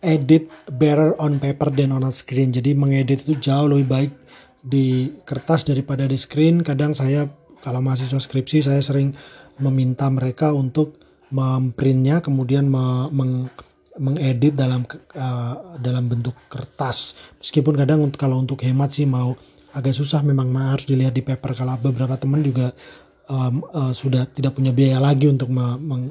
edit 0.00 0.46
better 0.70 1.16
on 1.18 1.42
paper 1.42 1.74
than 1.74 1.92
on 1.92 2.06
a 2.06 2.12
screen. 2.12 2.54
Jadi 2.54 2.72
mengedit 2.72 3.26
itu 3.26 3.34
jauh 3.36 3.66
lebih 3.66 3.86
baik 3.88 4.12
di 4.66 5.14
kertas 5.22 5.62
daripada 5.62 6.02
di 6.10 6.18
screen. 6.18 6.66
Kadang 6.66 6.90
saya 6.90 7.30
kalau 7.62 7.78
mahasiswa 7.78 8.18
skripsi 8.18 8.66
saya 8.66 8.82
sering 8.82 9.14
meminta 9.62 10.10
mereka 10.10 10.50
untuk 10.50 10.98
memprintnya 11.30 12.18
kemudian 12.18 12.66
me, 12.66 13.06
meng, 13.14 13.46
mengedit 14.02 14.58
dalam 14.58 14.82
uh, 15.14 15.78
dalam 15.78 16.10
bentuk 16.10 16.34
kertas. 16.50 17.14
Meskipun 17.38 17.78
kadang 17.78 18.02
untuk 18.02 18.18
kalau 18.18 18.42
untuk 18.42 18.66
hemat 18.66 18.90
sih 18.90 19.06
mau 19.06 19.38
agak 19.70 19.94
susah 19.94 20.26
memang 20.26 20.50
harus 20.58 20.90
dilihat 20.90 21.14
di 21.14 21.22
paper. 21.22 21.54
Kalau 21.54 21.78
beberapa 21.78 22.18
teman 22.18 22.42
juga 22.42 22.74
um, 23.30 23.62
uh, 23.70 23.94
sudah 23.94 24.26
tidak 24.26 24.58
punya 24.58 24.74
biaya 24.74 24.98
lagi 24.98 25.30
untuk 25.30 25.50
me, 25.50 25.78
meng, 25.78 26.10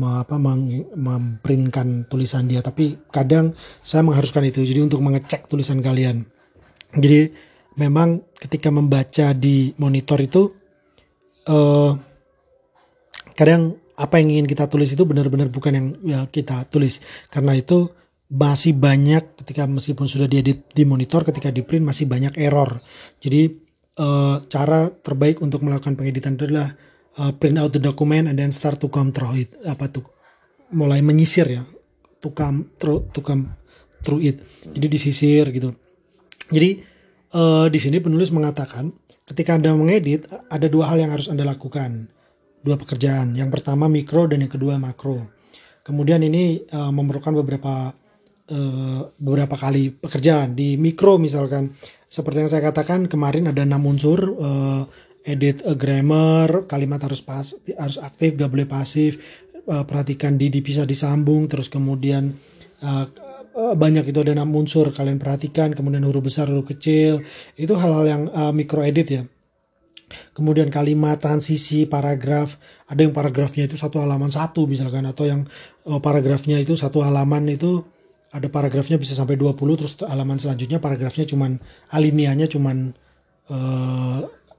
apa 0.00 0.38
memprintkan 0.38 2.06
tulisan 2.06 2.46
dia 2.46 2.62
tapi 2.62 2.96
kadang 3.10 3.52
saya 3.82 4.06
mengharuskan 4.06 4.46
itu 4.46 4.62
jadi 4.62 4.86
untuk 4.86 5.02
mengecek 5.02 5.50
tulisan 5.50 5.82
kalian 5.82 6.24
jadi 6.94 7.34
memang 7.80 8.20
ketika 8.36 8.68
membaca 8.68 9.32
di 9.32 9.72
monitor 9.80 10.20
itu 10.20 10.52
uh, 11.48 11.96
kadang 13.32 13.80
apa 13.96 14.20
yang 14.20 14.36
ingin 14.36 14.46
kita 14.48 14.68
tulis 14.68 14.92
itu 14.92 15.04
benar-benar 15.08 15.48
bukan 15.48 15.72
yang 15.72 15.86
ya, 16.04 16.20
kita 16.28 16.68
tulis. 16.68 17.00
Karena 17.32 17.56
itu 17.56 17.88
masih 18.30 18.76
banyak 18.76 19.40
ketika 19.42 19.66
meskipun 19.66 20.06
sudah 20.06 20.28
diedit 20.30 20.68
di 20.70 20.84
monitor 20.84 21.24
ketika 21.24 21.48
di 21.48 21.64
print 21.64 21.84
masih 21.88 22.04
banyak 22.04 22.36
error. 22.36 22.80
Jadi 23.18 23.50
uh, 24.00 24.44
cara 24.46 24.92
terbaik 24.92 25.40
untuk 25.40 25.64
melakukan 25.64 25.96
pengeditan 25.96 26.36
itu 26.36 26.46
adalah 26.48 26.72
uh, 27.18 27.32
print 27.34 27.58
out 27.58 27.74
the 27.74 27.82
document 27.82 28.30
and 28.30 28.36
then 28.38 28.54
start 28.54 28.78
to 28.78 28.86
come 28.86 29.10
through 29.10 29.34
it 29.34 29.50
apa 29.66 29.90
tuh 29.90 30.06
mulai 30.70 31.02
menyisir 31.02 31.50
ya 31.50 31.66
to 32.22 32.30
come 32.30 32.70
through 32.78 33.10
to 33.10 33.20
come 33.20 33.50
through 34.00 34.22
it. 34.22 34.40
Jadi 34.64 34.86
disisir 34.86 35.44
gitu. 35.50 35.74
Jadi 36.48 36.89
uh, 37.34 37.66
di 37.70 37.78
sini 37.78 37.98
penulis 38.02 38.30
mengatakan 38.34 38.90
ketika 39.26 39.54
anda 39.54 39.70
mengedit 39.74 40.26
ada 40.50 40.66
dua 40.66 40.90
hal 40.90 40.98
yang 41.02 41.12
harus 41.14 41.30
anda 41.30 41.46
lakukan. 41.46 42.10
Dua 42.60 42.76
pekerjaan. 42.76 43.32
Yang 43.32 43.56
pertama 43.56 43.88
mikro 43.88 44.28
dan 44.28 44.44
yang 44.44 44.52
kedua 44.52 44.76
makro. 44.76 45.32
Kemudian 45.80 46.20
ini 46.20 46.60
uh, 46.68 46.92
memerlukan 46.92 47.32
beberapa 47.40 47.96
uh, 48.52 49.00
beberapa 49.16 49.56
kali 49.56 49.96
pekerjaan. 49.96 50.52
Di 50.52 50.76
mikro 50.76 51.16
misalkan 51.16 51.72
seperti 52.10 52.44
yang 52.44 52.50
saya 52.52 52.68
katakan 52.68 53.08
kemarin 53.08 53.48
ada 53.48 53.64
enam 53.64 53.80
unsur 53.88 54.36
uh, 54.36 54.84
edit 55.24 55.64
a 55.64 55.72
grammar, 55.72 56.68
kalimat 56.68 57.00
harus 57.00 57.24
pas, 57.24 57.48
harus 57.54 57.98
aktif, 58.00 58.36
gak 58.36 58.50
boleh 58.52 58.68
pasif. 58.68 59.16
Uh, 59.64 59.84
perhatikan 59.88 60.36
di 60.36 60.52
bisa 60.60 60.84
disambung, 60.84 61.48
terus 61.48 61.72
kemudian 61.72 62.32
uh, 63.54 63.74
banyak 63.74 64.10
itu 64.10 64.18
ada 64.22 64.32
enam 64.34 64.50
unsur 64.54 64.90
kalian 64.94 65.18
perhatikan, 65.18 65.74
kemudian 65.74 66.02
huruf 66.06 66.26
besar, 66.26 66.50
huruf 66.50 66.70
kecil, 66.70 67.24
itu 67.54 67.72
hal-hal 67.74 68.04
yang 68.06 68.22
uh, 68.30 68.52
micro 68.54 68.82
edit 68.82 69.08
ya. 69.08 69.22
Kemudian 70.34 70.74
kalimat, 70.74 71.22
transisi, 71.22 71.86
paragraf, 71.86 72.58
ada 72.90 73.06
yang 73.06 73.14
paragrafnya 73.14 73.70
itu 73.70 73.78
satu 73.78 74.02
halaman 74.02 74.34
satu 74.34 74.66
misalkan, 74.66 75.06
atau 75.06 75.26
yang 75.26 75.46
uh, 75.86 76.02
paragrafnya 76.02 76.58
itu 76.58 76.74
satu 76.74 77.02
halaman 77.06 77.46
itu 77.50 77.82
ada 78.30 78.46
paragrafnya 78.46 78.94
bisa 78.94 79.18
sampai 79.18 79.34
20 79.34 79.58
terus 79.74 79.98
halaman 80.06 80.38
selanjutnya 80.38 80.78
paragrafnya 80.78 81.26
cuman 81.26 81.58
alinianya 81.90 82.46
cuman 82.46 82.94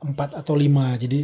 empat 0.04 0.36
atau 0.36 0.60
lima. 0.60 0.92
Jadi 1.00 1.24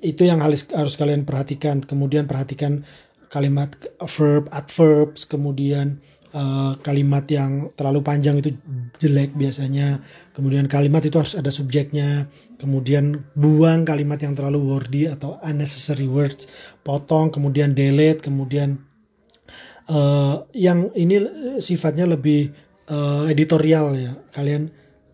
itu 0.00 0.22
yang 0.24 0.40
harus 0.40 0.96
kalian 0.96 1.28
perhatikan. 1.28 1.84
Kemudian 1.84 2.24
perhatikan 2.24 2.88
kalimat 3.32 3.72
verb 4.04 4.52
adverbs 4.52 5.24
kemudian 5.24 5.96
uh, 6.32 6.72
kalimat 6.80 7.24
yang 7.28 7.70
terlalu 7.76 8.00
panjang 8.04 8.40
itu 8.40 8.56
jelek 8.98 9.36
biasanya. 9.36 10.00
Kemudian 10.32 10.66
kalimat 10.66 11.04
itu 11.04 11.16
harus 11.20 11.36
ada 11.36 11.52
subjeknya. 11.52 12.28
Kemudian 12.58 13.24
buang 13.36 13.84
kalimat 13.84 14.20
yang 14.20 14.36
terlalu 14.36 14.60
wordy 14.64 15.08
atau 15.08 15.38
unnecessary 15.44 16.08
words. 16.08 16.48
Potong 16.82 17.30
kemudian 17.30 17.76
delete 17.76 18.24
kemudian 18.24 18.80
uh, 19.88 20.44
yang 20.56 20.90
ini 20.96 21.22
sifatnya 21.60 22.08
lebih 22.08 22.52
uh, 22.88 23.28
editorial 23.28 23.94
ya. 23.96 24.12
Kalian 24.32 24.72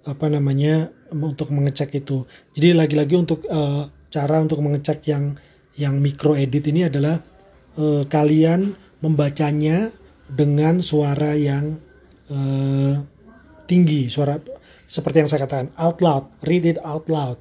apa 0.08 0.26
namanya 0.32 0.88
untuk 1.12 1.52
mengecek 1.52 2.00
itu. 2.00 2.24
Jadi 2.56 2.72
lagi-lagi 2.72 3.14
untuk 3.18 3.44
uh, 3.50 3.90
cara 4.08 4.40
untuk 4.40 4.64
mengecek 4.64 5.04
yang 5.10 5.36
yang 5.78 6.00
micro 6.00 6.34
edit 6.34 6.64
ini 6.68 6.88
adalah 6.88 7.20
uh, 7.78 8.02
kalian 8.08 8.74
membacanya 8.98 9.94
dengan 10.28 10.84
suara 10.84 11.32
yang 11.34 11.80
uh, 12.28 12.94
tinggi, 13.64 14.12
suara 14.12 14.36
seperti 14.88 15.20
yang 15.20 15.28
saya 15.28 15.44
katakan 15.44 15.68
out 15.76 16.00
loud, 16.00 16.24
read 16.44 16.64
it 16.64 16.80
out 16.80 17.08
loud. 17.12 17.36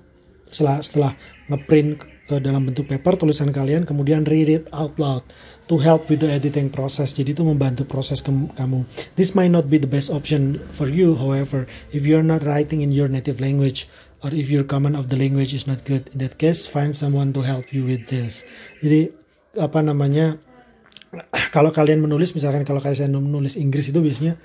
Setelah 0.47 0.79
setelah 0.79 1.11
ngeprint 1.51 1.99
ke 2.27 2.43
dalam 2.43 2.67
bentuk 2.67 2.91
paper 2.91 3.15
tulisan 3.15 3.55
kalian 3.55 3.87
kemudian 3.87 4.27
read 4.27 4.51
it 4.51 4.67
out 4.75 4.91
loud 4.99 5.23
to 5.71 5.79
help 5.79 6.11
with 6.11 6.19
the 6.19 6.27
editing 6.27 6.67
process. 6.67 7.15
Jadi 7.15 7.31
itu 7.31 7.43
membantu 7.47 7.87
proses 7.87 8.19
ke 8.19 8.31
kamu. 8.59 8.83
This 9.15 9.31
might 9.31 9.51
not 9.51 9.71
be 9.71 9.79
the 9.79 9.87
best 9.87 10.11
option 10.11 10.59
for 10.75 10.91
you 10.91 11.15
however 11.15 11.63
if 11.95 12.03
you're 12.03 12.23
not 12.25 12.43
writing 12.43 12.83
in 12.83 12.91
your 12.91 13.07
native 13.07 13.39
language 13.39 13.87
or 14.19 14.35
if 14.35 14.51
your 14.51 14.67
command 14.67 14.99
of 14.99 15.07
the 15.07 15.15
language 15.15 15.55
is 15.55 15.71
not 15.71 15.87
good 15.87 16.11
in 16.11 16.19
that 16.19 16.35
case 16.35 16.67
find 16.67 16.91
someone 16.91 17.31
to 17.31 17.47
help 17.47 17.71
you 17.71 17.87
with 17.87 18.11
this. 18.11 18.43
Jadi 18.83 19.15
apa 19.55 19.79
namanya 19.79 20.35
kalau 21.55 21.71
kalian 21.71 22.03
menulis 22.03 22.35
misalkan 22.35 22.67
kalau 22.67 22.83
saya 22.83 23.07
menulis 23.07 23.55
Inggris 23.55 23.89
itu 23.89 23.99
biasanya 23.99 24.35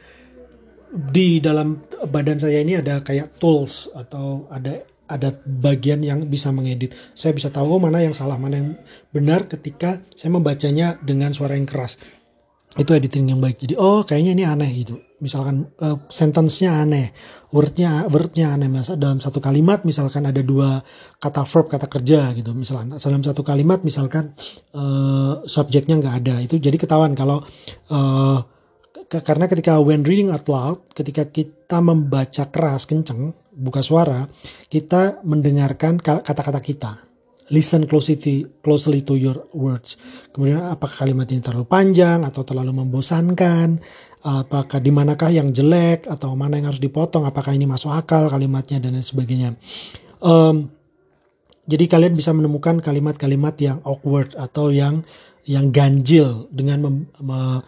di 0.92 1.40
dalam 1.40 1.88
badan 2.06 2.36
saya 2.36 2.60
ini 2.60 2.76
ada 2.76 3.00
kayak 3.00 3.40
tools 3.40 3.88
atau 3.96 4.46
ada 4.52 4.84
ada 5.12 5.28
bagian 5.44 6.00
yang 6.00 6.24
bisa 6.24 6.48
mengedit. 6.54 6.96
Saya 7.12 7.36
bisa 7.36 7.52
tahu 7.52 7.76
mana 7.76 8.00
yang 8.00 8.16
salah, 8.16 8.40
mana 8.40 8.56
yang 8.56 8.70
benar 9.12 9.44
ketika 9.44 10.00
saya 10.16 10.32
membacanya 10.32 10.96
dengan 11.04 11.36
suara 11.36 11.52
yang 11.52 11.68
keras. 11.68 12.00
Itu 12.72 12.96
editing 12.96 13.36
yang 13.36 13.40
baik. 13.40 13.60
Jadi 13.60 13.74
oh 13.76 14.00
kayaknya 14.08 14.32
ini 14.32 14.44
aneh 14.48 14.70
gitu. 14.72 14.96
Misalkan 15.22 15.70
uh, 15.78 16.02
sentence-nya 16.10 16.82
aneh, 16.82 17.14
word-nya 17.54 18.10
word-nya 18.10 18.58
aneh. 18.58 18.66
Misal 18.66 18.98
dalam 18.98 19.22
satu 19.22 19.38
kalimat 19.38 19.86
misalkan 19.86 20.26
ada 20.26 20.42
dua 20.42 20.82
kata 21.22 21.46
verb, 21.46 21.70
kata 21.70 21.86
kerja 21.86 22.34
gitu. 22.34 22.50
Misalkan 22.52 22.98
dalam 22.98 23.22
satu 23.22 23.46
kalimat 23.46 23.86
misalkan 23.86 24.34
uh, 24.74 25.46
subjeknya 25.46 26.02
nggak 26.02 26.16
ada. 26.26 26.34
Itu 26.42 26.58
jadi 26.58 26.74
ketahuan 26.74 27.14
kalau 27.14 27.46
uh, 27.94 28.42
karena 29.20 29.44
ketika 29.44 29.76
when 29.76 30.02
reading 30.02 30.32
out 30.32 30.48
loud, 30.48 30.88
ketika 30.96 31.28
kita 31.28 31.84
membaca 31.84 32.48
keras 32.48 32.88
kenceng, 32.88 33.36
buka 33.52 33.84
suara, 33.84 34.24
kita 34.72 35.20
mendengarkan 35.28 36.00
kata-kata 36.00 36.60
kita. 36.64 36.92
Listen 37.52 37.84
closely, 37.84 38.48
closely 38.64 39.04
to 39.04 39.12
your 39.12 39.44
words. 39.52 40.00
Kemudian 40.32 40.64
apakah 40.72 41.04
kalimat 41.04 41.28
ini 41.28 41.44
terlalu 41.44 41.68
panjang 41.68 42.24
atau 42.24 42.40
terlalu 42.48 42.72
membosankan? 42.72 43.76
Apakah 44.22 44.78
di 44.78 44.94
manakah 44.94 45.34
yang 45.34 45.50
jelek 45.50 46.06
atau 46.06 46.38
mana 46.38 46.54
yang 46.54 46.70
harus 46.70 46.78
dipotong? 46.78 47.26
Apakah 47.26 47.58
ini 47.58 47.66
masuk 47.66 47.90
akal 47.90 48.30
kalimatnya 48.30 48.78
dan 48.78 48.94
lain 48.94 49.02
sebagainya. 49.02 49.58
Um, 50.22 50.70
jadi 51.66 51.90
kalian 51.90 52.14
bisa 52.14 52.30
menemukan 52.30 52.78
kalimat-kalimat 52.78 53.58
yang 53.58 53.78
awkward 53.82 54.34
atau 54.38 54.70
yang 54.70 55.02
yang 55.42 55.74
ganjil 55.74 56.46
dengan 56.54 56.86
mem, 56.86 56.96
me, 57.18 57.62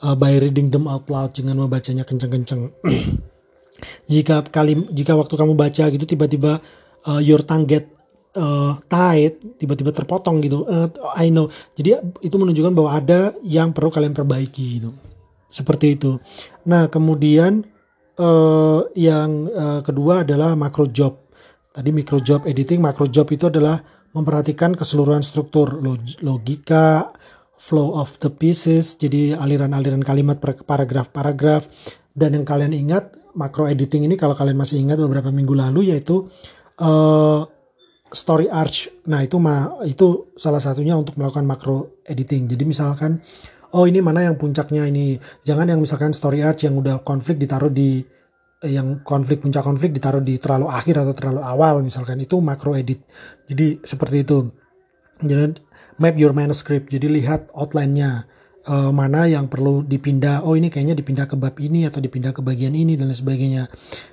uh, 0.00 0.16
by 0.16 0.40
reading 0.40 0.72
them 0.72 0.88
out 0.88 1.04
loud 1.12 1.36
dengan 1.36 1.60
membacanya 1.60 2.08
kenceng-kenceng. 2.08 2.72
jika 4.12 4.42
kali 4.48 4.88
jika 4.90 5.14
waktu 5.14 5.34
kamu 5.38 5.54
baca 5.54 5.84
gitu 5.90 6.04
tiba-tiba 6.04 6.58
uh, 7.06 7.20
your 7.22 7.42
tongue 7.46 7.68
get 7.68 7.86
uh, 8.34 8.74
tight 8.90 9.38
tiba-tiba 9.60 9.94
terpotong 9.94 10.42
gitu 10.42 10.66
uh, 10.66 10.90
I 11.14 11.30
know 11.30 11.52
jadi 11.78 12.02
itu 12.24 12.34
menunjukkan 12.34 12.74
bahwa 12.74 12.90
ada 12.98 13.20
yang 13.46 13.70
perlu 13.70 13.92
kalian 13.92 14.14
perbaiki 14.16 14.82
gitu 14.82 14.90
seperti 15.48 15.96
itu 15.98 16.20
nah 16.68 16.86
kemudian 16.92 17.64
uh, 18.20 18.86
yang 18.94 19.48
uh, 19.50 19.80
kedua 19.82 20.22
adalah 20.22 20.54
macro 20.54 20.86
job 20.88 21.28
tadi 21.72 21.90
micro 21.90 22.20
job 22.20 22.44
editing 22.44 22.78
macro 22.78 23.08
job 23.08 23.26
itu 23.32 23.48
adalah 23.48 23.80
memperhatikan 24.12 24.72
keseluruhan 24.72 25.20
struktur 25.20 25.80
logika 26.24 27.12
flow 27.58 27.98
of 27.98 28.16
the 28.22 28.30
pieces 28.30 28.96
jadi 28.96 29.36
aliran-aliran 29.36 30.00
kalimat 30.00 30.40
paragraf-paragraf 30.40 31.66
dan 32.14 32.34
yang 32.34 32.46
kalian 32.46 32.72
ingat 32.74 33.18
makro 33.38 33.70
editing 33.70 34.08
ini 34.08 34.18
kalau 34.18 34.34
kalian 34.34 34.58
masih 34.58 34.80
ingat 34.82 34.98
beberapa 34.98 35.30
minggu 35.30 35.54
lalu 35.54 35.94
yaitu 35.94 36.26
uh, 36.82 37.46
story 38.12 38.48
arch. 38.48 38.88
Nah, 39.08 39.24
itu 39.24 39.36
itu 39.84 40.06
salah 40.36 40.60
satunya 40.62 40.96
untuk 40.96 41.16
melakukan 41.20 41.44
makro 41.44 42.02
editing. 42.08 42.48
Jadi 42.48 42.64
misalkan 42.64 43.20
oh 43.74 43.84
ini 43.84 44.00
mana 44.00 44.24
yang 44.24 44.36
puncaknya 44.36 44.88
ini. 44.88 45.18
Jangan 45.44 45.68
yang 45.68 45.80
misalkan 45.82 46.14
story 46.14 46.44
arch 46.44 46.64
yang 46.64 46.78
udah 46.78 47.02
konflik 47.02 47.36
ditaruh 47.36 47.72
di 47.72 48.00
eh, 48.64 48.72
yang 48.72 49.02
konflik 49.02 49.44
puncak 49.44 49.64
konflik 49.64 49.92
ditaruh 49.92 50.22
di 50.22 50.40
terlalu 50.40 50.70
akhir 50.70 51.02
atau 51.04 51.14
terlalu 51.16 51.40
awal 51.44 51.80
misalkan 51.84 52.20
itu 52.22 52.38
makro 52.38 52.76
edit. 52.76 53.04
Jadi 53.48 53.82
seperti 53.84 54.24
itu. 54.24 54.48
Jadi 55.20 55.58
map 55.98 56.14
your 56.14 56.32
manuscript. 56.32 56.88
Jadi 56.88 57.10
lihat 57.10 57.50
outline-nya 57.52 58.24
uh, 58.68 58.90
mana 58.92 59.26
yang 59.26 59.50
perlu 59.50 59.82
dipindah. 59.82 60.44
Oh 60.46 60.54
ini 60.54 60.68
kayaknya 60.68 60.94
dipindah 60.94 61.26
ke 61.26 61.34
bab 61.34 61.56
ini 61.58 61.88
atau 61.88 61.98
dipindah 61.98 62.36
ke 62.36 62.40
bagian 62.44 62.76
ini 62.76 62.94
dan 62.94 63.10
lain 63.10 63.18
sebagainya. 63.18 63.64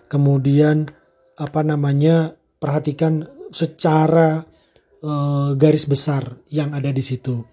Kemudian 0.09 0.89
apa 1.35 1.62
namanya 1.62 2.33
perhatikan 2.57 3.27
secara 3.51 4.47
uh, 5.03 5.53
garis 5.53 5.85
besar 5.85 6.39
yang 6.47 6.71
ada 6.71 6.89
di 6.89 7.03
situ, 7.03 7.43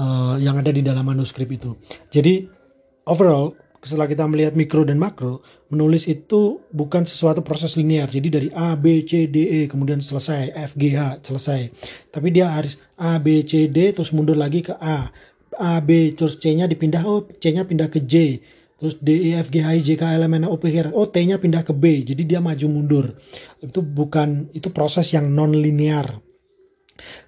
uh, 0.00 0.34
yang 0.40 0.56
ada 0.56 0.72
di 0.72 0.80
dalam 0.80 1.04
manuskrip 1.04 1.52
itu. 1.52 1.76
Jadi 2.08 2.48
overall 3.04 3.52
setelah 3.80 4.04
kita 4.04 4.28
melihat 4.28 4.52
mikro 4.52 4.84
dan 4.84 5.00
makro, 5.00 5.40
menulis 5.72 6.04
itu 6.04 6.60
bukan 6.68 7.08
sesuatu 7.08 7.40
proses 7.40 7.80
linear. 7.80 8.12
Jadi 8.12 8.28
dari 8.28 8.48
A, 8.52 8.76
B, 8.76 9.08
C, 9.08 9.24
D, 9.24 9.64
E, 9.64 9.72
kemudian 9.72 10.04
selesai, 10.04 10.52
F, 10.52 10.76
G, 10.76 10.92
H, 10.92 11.24
selesai. 11.24 11.72
Tapi 12.12 12.28
dia 12.28 12.52
harus 12.52 12.76
A, 13.00 13.16
B, 13.16 13.40
C, 13.40 13.72
D, 13.72 13.96
terus 13.96 14.12
mundur 14.12 14.36
lagi 14.36 14.60
ke 14.60 14.76
A. 14.76 15.08
A, 15.56 15.80
B, 15.80 16.12
terus 16.12 16.36
C-nya 16.36 16.68
dipindah, 16.68 17.04
oh 17.08 17.24
C-nya 17.40 17.64
pindah 17.64 17.88
ke 17.88 18.04
J. 18.04 18.40
Terus 18.80 18.96
D, 19.00 19.32
E, 19.32 19.40
F, 19.40 19.48
G, 19.48 19.64
H, 19.64 19.68
I, 19.76 19.80
J, 19.80 19.88
K, 19.96 20.04
L, 20.16 20.28
M, 20.28 20.34
N, 20.40 20.44
O, 20.48 20.60
P, 20.60 20.72
Q, 20.72 20.76
R. 20.84 20.88
Oh, 20.92 21.08
T-nya 21.08 21.40
pindah 21.40 21.64
ke 21.64 21.72
B. 21.72 22.04
Jadi 22.04 22.24
dia 22.24 22.40
maju 22.40 22.66
mundur. 22.68 23.06
Itu 23.64 23.80
bukan, 23.80 24.52
itu 24.56 24.72
proses 24.72 25.08
yang 25.12 25.28
non-linear. 25.32 26.20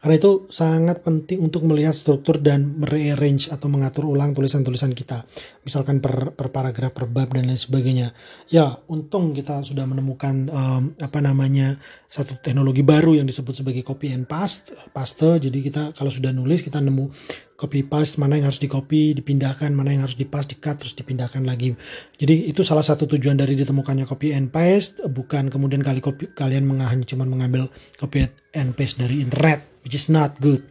Karena 0.00 0.14
itu 0.18 0.46
sangat 0.48 1.04
penting 1.04 1.42
untuk 1.42 1.64
melihat 1.66 1.92
struktur 1.96 2.38
dan 2.38 2.78
merearrange 2.80 3.50
atau 3.50 3.66
mengatur 3.70 4.08
ulang 4.08 4.32
tulisan-tulisan 4.32 4.92
kita. 4.96 5.24
Misalkan 5.62 6.02
per, 6.02 6.34
per 6.34 6.50
paragraf, 6.50 6.92
per 6.92 7.06
bab 7.06 7.30
dan 7.34 7.48
lain 7.48 7.60
sebagainya. 7.60 8.16
Ya, 8.50 8.80
untung 8.90 9.32
kita 9.32 9.62
sudah 9.62 9.86
menemukan 9.86 10.48
um, 10.50 10.82
apa 10.98 11.18
namanya 11.22 11.76
satu 12.12 12.36
teknologi 12.40 12.84
baru 12.84 13.16
yang 13.16 13.26
disebut 13.28 13.64
sebagai 13.64 13.82
copy 13.86 14.12
and 14.12 14.28
paste, 14.28 14.74
paste. 14.92 15.40
Jadi 15.40 15.58
kita 15.64 15.96
kalau 15.96 16.12
sudah 16.12 16.34
nulis 16.34 16.60
kita 16.60 16.80
nemu 16.82 17.08
copy 17.56 17.86
paste 17.86 18.18
mana 18.18 18.40
yang 18.40 18.50
harus 18.50 18.58
di 18.58 18.66
copy 18.66 19.14
dipindahkan 19.14 19.70
mana 19.70 19.94
yang 19.94 20.02
harus 20.04 20.18
di 20.18 20.26
paste 20.26 20.54
di 20.54 20.56
cut 20.58 20.82
terus 20.82 20.98
dipindahkan 20.98 21.46
lagi. 21.46 21.72
Jadi 22.18 22.50
itu 22.50 22.66
salah 22.66 22.82
satu 22.82 23.06
tujuan 23.06 23.38
dari 23.38 23.54
ditemukannya 23.54 24.08
copy 24.08 24.34
and 24.34 24.50
paste. 24.50 25.04
Bukan 25.06 25.52
kemudian 25.52 25.80
kali 25.86 26.02
copy, 26.02 26.34
kalian 26.34 26.66
mengahan 26.66 27.06
cuma 27.06 27.22
mengambil 27.22 27.70
copy 28.00 28.26
and 28.56 28.74
paste 28.74 28.98
dari 28.98 29.22
internet 29.22 29.62
which 29.86 29.94
is 29.94 30.10
not 30.10 30.34
good. 30.42 30.66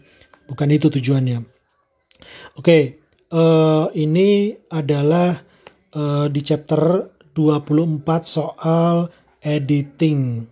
Bukan 0.51 0.67
itu 0.67 0.91
tujuannya. 0.91 1.47
Oke 2.59 2.61
okay, 2.61 2.83
uh, 3.31 3.87
eh, 3.91 4.03
ini 4.03 4.51
adalah 4.69 5.31
uh, 5.95 6.27
di 6.27 6.41
chapter 6.43 7.07
24 7.31 8.03
soal 8.27 9.07
editing. 9.39 10.45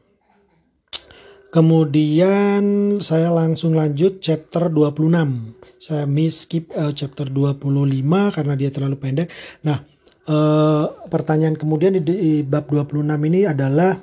Kemudian 1.50 2.98
saya 3.02 3.34
langsung 3.34 3.74
lanjut 3.74 4.22
chapter 4.22 4.70
26 4.70 5.59
saya 5.80 6.04
miss 6.04 6.44
skip 6.44 6.70
uh, 6.76 6.92
chapter 6.92 7.32
25 7.32 8.04
karena 8.36 8.54
dia 8.60 8.70
terlalu 8.70 9.00
pendek. 9.00 9.32
Nah, 9.64 9.80
uh, 10.28 10.86
pertanyaan 11.08 11.56
kemudian 11.56 11.96
di, 11.96 12.02
di 12.04 12.32
bab 12.44 12.68
26 12.68 13.08
ini 13.08 13.48
adalah 13.48 13.96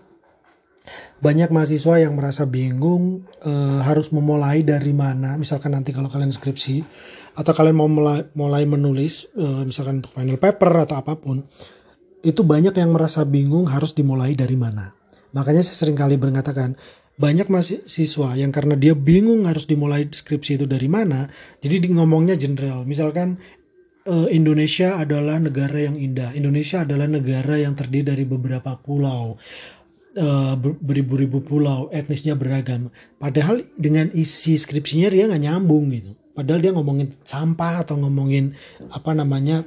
banyak 1.17 1.49
mahasiswa 1.49 2.01
yang 2.01 2.17
merasa 2.17 2.45
bingung 2.45 3.25
uh, 3.45 3.81
harus 3.85 4.09
memulai 4.13 4.65
dari 4.65 4.93
mana. 4.97 5.37
Misalkan 5.37 5.77
nanti 5.77 5.93
kalau 5.93 6.09
kalian 6.09 6.33
skripsi 6.33 6.81
atau 7.37 7.53
kalian 7.53 7.77
mau 7.77 7.89
mulai, 7.89 8.25
mulai 8.33 8.65
menulis 8.65 9.29
uh, 9.37 9.65
misalkan 9.65 10.01
untuk 10.01 10.17
final 10.17 10.41
paper 10.41 10.73
atau 10.89 10.97
apa 10.97 11.17
pun, 11.21 11.45
itu 12.25 12.41
banyak 12.41 12.73
yang 12.73 12.93
merasa 12.93 13.25
bingung 13.29 13.69
harus 13.69 13.93
dimulai 13.93 14.33
dari 14.33 14.57
mana. 14.57 14.93
Makanya 15.37 15.61
saya 15.61 15.77
sering 15.77 15.97
kali 15.99 16.17
berkatakan, 16.17 16.77
banyak 17.17 17.49
mahasiswa 17.49 18.37
yang 18.37 18.53
karena 18.53 18.77
dia 18.77 18.93
bingung 18.93 19.49
harus 19.49 19.65
dimulai 19.65 20.05
skripsi 20.05 20.61
itu 20.61 20.67
dari 20.69 20.85
mana, 20.87 21.33
jadi 21.65 21.81
di 21.81 21.89
ngomongnya 21.97 22.37
general. 22.37 22.85
Misalkan 22.85 23.41
uh, 24.05 24.29
Indonesia 24.29 25.01
adalah 25.01 25.41
negara 25.41 25.81
yang 25.81 25.97
indah. 25.97 26.37
Indonesia 26.37 26.85
adalah 26.85 27.09
negara 27.09 27.57
yang 27.57 27.73
terdiri 27.73 28.13
dari 28.13 28.25
beberapa 28.29 28.77
pulau. 28.77 29.41
Uh, 30.17 30.57
beribu-ribu 30.57 31.45
pulau, 31.45 31.93
etnisnya 31.93 32.33
beragam. 32.33 32.89
Padahal 33.21 33.69
dengan 33.77 34.09
isi 34.17 34.57
skripsinya 34.57 35.13
dia 35.13 35.29
nggak 35.29 35.45
nyambung 35.45 35.93
gitu. 35.93 36.17
Padahal 36.33 36.61
dia 36.65 36.73
ngomongin 36.73 37.17
sampah 37.21 37.85
atau 37.85 38.01
ngomongin 38.01 38.57
apa 38.89 39.13
namanya 39.13 39.65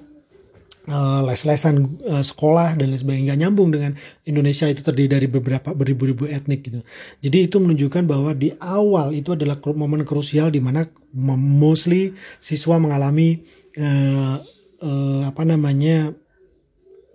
uh, 0.90 1.22
les-lesan 1.24 2.02
uh, 2.10 2.26
sekolah 2.26 2.76
dan 2.76 2.92
lain 2.92 3.00
sebagainya 3.00 3.26
nggak 3.32 3.40
nyambung 3.46 3.70
dengan 3.70 3.92
Indonesia 4.26 4.66
itu 4.66 4.82
terdiri 4.82 5.10
dari 5.10 5.28
beberapa 5.30 5.72
beribu-ribu 5.72 6.26
etnik 6.26 6.66
gitu. 6.66 6.82
Jadi 7.22 7.38
itu 7.46 7.58
menunjukkan 7.62 8.04
bahwa 8.10 8.34
di 8.34 8.52
awal 8.58 9.14
itu 9.14 9.38
adalah 9.38 9.62
momen 9.62 10.04
krusial 10.04 10.50
di 10.50 10.60
mana 10.60 10.90
mostly 11.38 12.12
siswa 12.42 12.82
mengalami 12.82 13.40
uh, 13.78 14.42
uh, 14.82 15.22
apa 15.30 15.44
namanya 15.46 16.12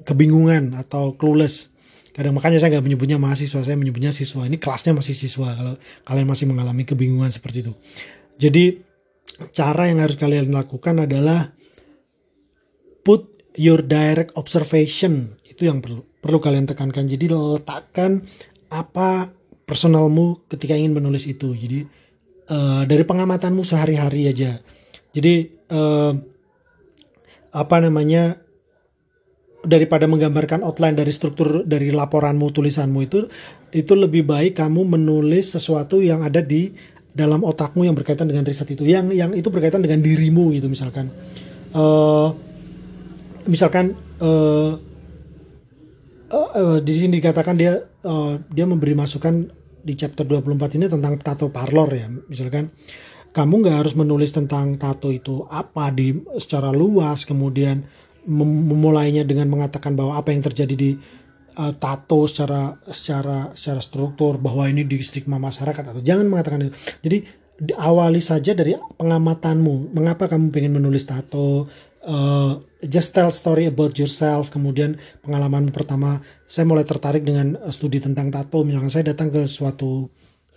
kebingungan 0.07 0.79
atau 0.79 1.19
clueless. 1.19 1.75
Kadang 2.15 2.39
makanya 2.39 2.63
saya 2.63 2.79
nggak 2.79 2.87
menyebutnya 2.87 3.19
mahasiswa, 3.19 3.67
saya 3.67 3.75
menyebutnya 3.75 4.15
siswa. 4.15 4.47
Ini 4.47 4.63
kelasnya 4.63 4.95
masih 4.95 5.19
siswa 5.19 5.51
kalau 5.51 5.75
kalian 6.07 6.31
masih 6.31 6.47
mengalami 6.47 6.87
kebingungan 6.87 7.35
seperti 7.35 7.67
itu. 7.67 7.73
Jadi 8.39 8.65
cara 9.51 9.91
yang 9.91 9.99
harus 9.99 10.15
kalian 10.15 10.47
lakukan 10.55 11.11
adalah 11.11 11.51
put 13.03 13.34
your 13.55 13.83
direct 13.83 14.35
observation. 14.35 15.39
Itu 15.47 15.67
yang 15.71 15.81
perlu 15.81 16.03
perlu 16.19 16.39
kalian 16.43 16.67
tekankan. 16.67 17.07
Jadi 17.07 17.31
letakkan 17.31 18.23
apa 18.71 19.31
personalmu 19.65 20.45
ketika 20.51 20.75
ingin 20.77 20.95
menulis 20.95 21.25
itu. 21.31 21.55
Jadi 21.55 21.87
uh, 22.51 22.83
dari 22.85 23.05
pengamatanmu 23.07 23.63
sehari-hari 23.63 24.29
aja. 24.29 24.61
Jadi 25.15 25.35
uh, 25.71 26.13
apa 27.55 27.77
namanya 27.79 28.43
daripada 29.65 30.05
menggambarkan 30.05 30.61
outline 30.61 30.99
dari 30.99 31.09
struktur 31.15 31.65
dari 31.65 31.89
laporanmu 31.89 32.53
tulisanmu 32.53 32.99
itu 33.01 33.25
itu 33.73 33.93
lebih 33.97 34.29
baik 34.29 34.61
kamu 34.61 34.85
menulis 34.85 35.57
sesuatu 35.57 36.05
yang 36.05 36.21
ada 36.21 36.45
di 36.45 36.75
dalam 37.15 37.47
otakmu 37.47 37.87
yang 37.87 37.95
berkaitan 37.95 38.27
dengan 38.27 38.43
riset 38.43 38.67
itu. 38.75 38.83
Yang 38.85 39.15
yang 39.15 39.31
itu 39.33 39.49
berkaitan 39.49 39.81
dengan 39.81 40.03
dirimu 40.03 40.51
gitu 40.53 40.67
misalkan. 40.67 41.09
Uh, 41.75 42.35
misalkan 43.47 43.97
uh, 44.21 44.73
uh, 46.31 46.51
uh, 46.55 46.79
di 46.81 46.93
sini 46.95 47.21
dikatakan 47.21 47.55
dia 47.55 47.79
uh, 48.05 48.41
dia 48.51 48.65
memberi 48.65 48.97
masukan 48.97 49.51
di 49.85 49.93
chapter 49.95 50.25
24 50.25 50.81
ini 50.81 50.87
tentang 50.89 51.15
tato 51.21 51.53
parlor 51.53 51.89
ya. 51.93 52.09
Misalkan 52.09 52.73
kamu 53.35 53.55
nggak 53.67 53.77
harus 53.85 53.95
menulis 53.99 54.33
tentang 54.33 54.79
tato 54.81 55.13
itu 55.13 55.45
apa 55.51 55.91
di 55.93 56.15
secara 56.39 56.71
luas 56.73 57.27
kemudian 57.29 57.85
memulainya 58.25 59.21
dengan 59.27 59.53
mengatakan 59.53 59.93
bahwa 59.93 60.17
apa 60.17 60.33
yang 60.33 60.41
terjadi 60.41 60.75
di 60.75 60.91
uh, 61.61 61.73
tato 61.77 62.25
secara 62.25 62.81
secara 62.89 63.53
secara 63.53 63.85
struktur 63.85 64.41
bahwa 64.41 64.65
ini 64.65 64.89
di 64.89 64.97
stigma 65.05 65.37
masyarakat 65.37 65.85
atau 65.93 66.01
jangan 66.01 66.27
mengatakan 66.31 66.69
itu. 66.69 66.73
Jadi 67.05 67.19
awali 67.77 68.19
saja 68.19 68.57
dari 68.57 68.75
pengamatanmu. 68.75 69.95
Mengapa 69.95 70.27
kamu 70.27 70.51
pengen 70.51 70.73
menulis 70.81 71.05
tato 71.07 71.69
uh, 72.05 72.61
just 72.85 73.17
tell 73.17 73.33
story 73.33 73.69
about 73.69 73.97
yourself 73.97 74.53
kemudian 74.53 75.01
pengalaman 75.25 75.73
pertama. 75.73 76.21
Saya 76.45 76.69
mulai 76.69 76.85
tertarik 76.87 77.25
dengan 77.25 77.57
uh, 77.59 77.73
studi 77.73 77.99
tentang 77.99 78.31
tato. 78.31 78.63
Misalkan 78.63 78.93
saya 78.93 79.05
datang 79.11 79.33
ke 79.33 79.49
suatu 79.49 80.09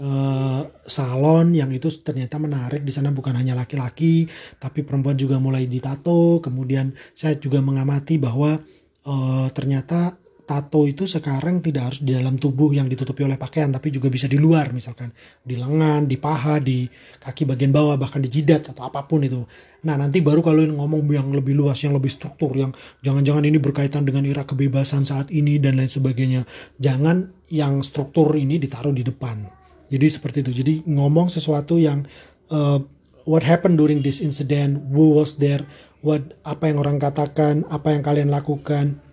uh, 0.03 0.61
salon 0.85 1.55
yang 1.55 1.71
itu 1.73 1.89
ternyata 2.03 2.37
menarik. 2.37 2.83
Di 2.83 2.91
sana 2.93 3.09
bukan 3.09 3.33
hanya 3.35 3.57
laki-laki 3.57 4.27
tapi 4.59 4.83
perempuan 4.83 5.15
juga 5.15 5.39
mulai 5.41 5.65
ditato. 5.65 6.43
Kemudian 6.43 6.93
saya 7.15 7.35
juga 7.39 7.63
mengamati 7.63 8.19
bahwa 8.19 8.59
uh, 9.07 9.47
ternyata 9.55 10.19
tato 10.47 10.87
itu 10.87 11.03
sekarang 11.03 11.59
tidak 11.59 11.91
harus 11.91 11.99
di 11.99 12.15
dalam 12.15 12.39
tubuh 12.39 12.71
yang 12.71 12.87
ditutupi 12.87 13.27
oleh 13.27 13.35
pakaian 13.35 13.67
tapi 13.67 13.91
juga 13.91 14.07
bisa 14.07 14.31
di 14.31 14.39
luar 14.39 14.71
misalkan 14.71 15.11
di 15.43 15.59
lengan, 15.59 16.07
di 16.07 16.15
paha, 16.15 16.63
di 16.63 16.87
kaki 17.19 17.43
bagian 17.43 17.75
bawah 17.75 17.99
bahkan 17.99 18.23
di 18.23 18.31
jidat 18.31 18.71
atau 18.71 18.87
apa 18.87 19.03
pun 19.03 19.27
itu. 19.27 19.43
Nah 19.83 19.99
nanti 19.99 20.23
baru 20.23 20.39
kalau 20.39 20.63
ngomong 20.63 21.03
yang 21.11 21.27
lebih 21.35 21.51
luas, 21.51 21.83
yang 21.83 21.91
lebih 21.99 22.07
struktur, 22.07 22.55
yang 22.55 22.71
jangan-jangan 23.03 23.43
ini 23.43 23.59
berkaitan 23.59 24.07
dengan 24.07 24.23
era 24.23 24.47
kebebasan 24.47 25.03
saat 25.03 25.27
ini 25.35 25.59
dan 25.59 25.75
lain 25.75 25.91
sebagainya. 25.91 26.47
Jangan 26.79 27.27
yang 27.51 27.83
struktur 27.83 28.31
ini 28.39 28.55
ditaruh 28.55 28.95
di 28.95 29.03
depan. 29.03 29.43
Jadi 29.91 30.07
seperti 30.07 30.37
itu. 30.47 30.51
Jadi 30.63 30.73
ngomong 30.87 31.27
sesuatu 31.27 31.75
yang 31.75 32.07
uh, 32.51 32.79
what 33.27 33.43
happened 33.43 33.75
during 33.75 33.99
this 33.99 34.23
incident, 34.23 34.79
who 34.95 35.15
was 35.19 35.35
there, 35.39 35.67
what 35.99 36.39
apa 36.47 36.71
yang 36.71 36.79
orang 36.79 36.99
katakan, 36.99 37.67
apa 37.67 37.91
yang 37.95 38.03
kalian 38.03 38.31
lakukan, 38.31 39.03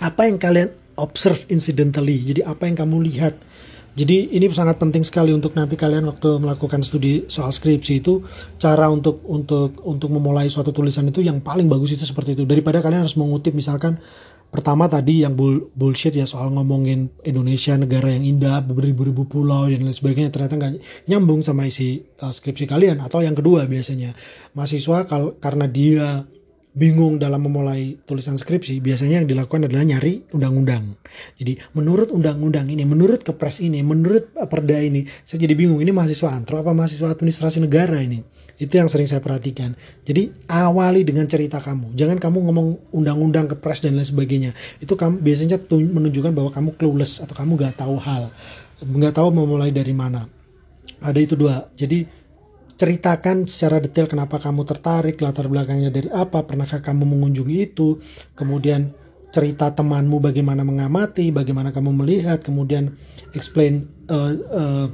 apa 0.00 0.26
yang 0.26 0.38
kalian 0.38 0.70
observe 0.98 1.46
incidentally. 1.50 2.22
Jadi 2.22 2.40
apa 2.46 2.66
yang 2.66 2.78
kamu 2.78 3.02
lihat. 3.10 3.34
Jadi 3.94 4.34
ini 4.34 4.50
sangat 4.50 4.82
penting 4.82 5.06
sekali 5.06 5.30
untuk 5.30 5.54
nanti 5.54 5.78
kalian 5.78 6.10
waktu 6.10 6.42
melakukan 6.42 6.82
studi 6.82 7.30
soal 7.30 7.54
skripsi 7.54 8.02
itu 8.02 8.26
cara 8.58 8.90
untuk 8.90 9.22
untuk 9.22 9.78
untuk 9.86 10.10
memulai 10.10 10.50
suatu 10.50 10.74
tulisan 10.74 11.06
itu 11.14 11.22
yang 11.22 11.38
paling 11.38 11.70
bagus 11.70 11.94
itu 11.94 12.02
seperti 12.02 12.34
itu 12.34 12.42
daripada 12.42 12.82
kalian 12.82 13.06
harus 13.06 13.14
mengutip 13.14 13.54
misalkan 13.54 14.02
pertama 14.50 14.90
tadi 14.90 15.22
yang 15.22 15.38
bull, 15.38 15.70
bullshit 15.78 16.10
ya 16.10 16.26
soal 16.26 16.50
ngomongin 16.50 17.06
Indonesia 17.22 17.78
negara 17.78 18.10
yang 18.10 18.26
indah 18.26 18.66
beribu-ribu 18.66 19.30
pulau 19.30 19.70
dan 19.70 19.86
lain 19.86 19.94
sebagainya 19.94 20.34
ternyata 20.34 20.54
nggak 20.58 20.72
nyambung 21.06 21.46
sama 21.46 21.70
isi 21.70 22.02
uh, 22.18 22.34
skripsi 22.34 22.66
kalian 22.66 22.98
atau 22.98 23.22
yang 23.22 23.38
kedua 23.38 23.62
biasanya 23.70 24.10
mahasiswa 24.58 25.06
kal 25.06 25.38
karena 25.38 25.70
dia 25.70 26.26
bingung 26.74 27.22
dalam 27.22 27.38
memulai 27.38 27.94
tulisan 28.02 28.34
skripsi, 28.34 28.82
biasanya 28.82 29.22
yang 29.22 29.28
dilakukan 29.30 29.70
adalah 29.70 29.86
nyari 29.86 30.26
undang-undang. 30.34 30.98
Jadi 31.38 31.54
menurut 31.78 32.10
undang-undang 32.10 32.66
ini, 32.66 32.82
menurut 32.82 33.22
kepres 33.22 33.62
ini, 33.62 33.78
menurut 33.86 34.34
perda 34.34 34.82
ini, 34.82 35.06
saya 35.22 35.46
jadi 35.46 35.54
bingung 35.54 35.78
ini 35.78 35.94
mahasiswa 35.94 36.34
antro 36.34 36.58
apa 36.58 36.74
mahasiswa 36.74 37.14
administrasi 37.14 37.62
negara 37.62 38.02
ini. 38.02 38.26
Itu 38.58 38.74
yang 38.74 38.90
sering 38.90 39.06
saya 39.06 39.22
perhatikan. 39.22 39.78
Jadi 40.02 40.34
awali 40.50 41.06
dengan 41.06 41.30
cerita 41.30 41.62
kamu. 41.62 41.94
Jangan 41.94 42.18
kamu 42.18 42.38
ngomong 42.50 42.68
undang-undang 42.90 43.46
kepres 43.54 43.86
dan 43.86 43.94
lain 43.94 44.06
sebagainya. 44.06 44.50
Itu 44.82 44.98
kamu 44.98 45.22
biasanya 45.22 45.62
menunjukkan 45.70 46.34
bahwa 46.34 46.50
kamu 46.50 46.74
clueless 46.74 47.22
atau 47.22 47.38
kamu 47.38 47.54
gak 47.54 47.78
tahu 47.78 47.96
hal. 48.02 48.34
Nggak 48.82 49.14
tahu 49.14 49.30
memulai 49.30 49.70
dari 49.70 49.94
mana. 49.94 50.26
Ada 50.98 51.18
itu 51.22 51.38
dua. 51.38 51.70
Jadi 51.78 52.23
ceritakan 52.74 53.46
secara 53.46 53.78
detail 53.78 54.10
kenapa 54.10 54.42
kamu 54.42 54.66
tertarik, 54.66 55.22
latar 55.22 55.46
belakangnya 55.46 55.94
dari 55.94 56.10
apa, 56.10 56.42
pernahkah 56.42 56.82
kamu 56.82 57.06
mengunjungi 57.06 57.56
itu, 57.62 57.98
kemudian 58.34 58.90
cerita 59.34 59.70
temanmu 59.74 60.22
bagaimana 60.22 60.62
mengamati, 60.62 61.34
bagaimana 61.34 61.74
kamu 61.74 61.90
melihat, 61.90 62.38
kemudian 62.42 62.94
explain 63.34 63.90
uh, 64.06 64.30
uh, 64.30 64.86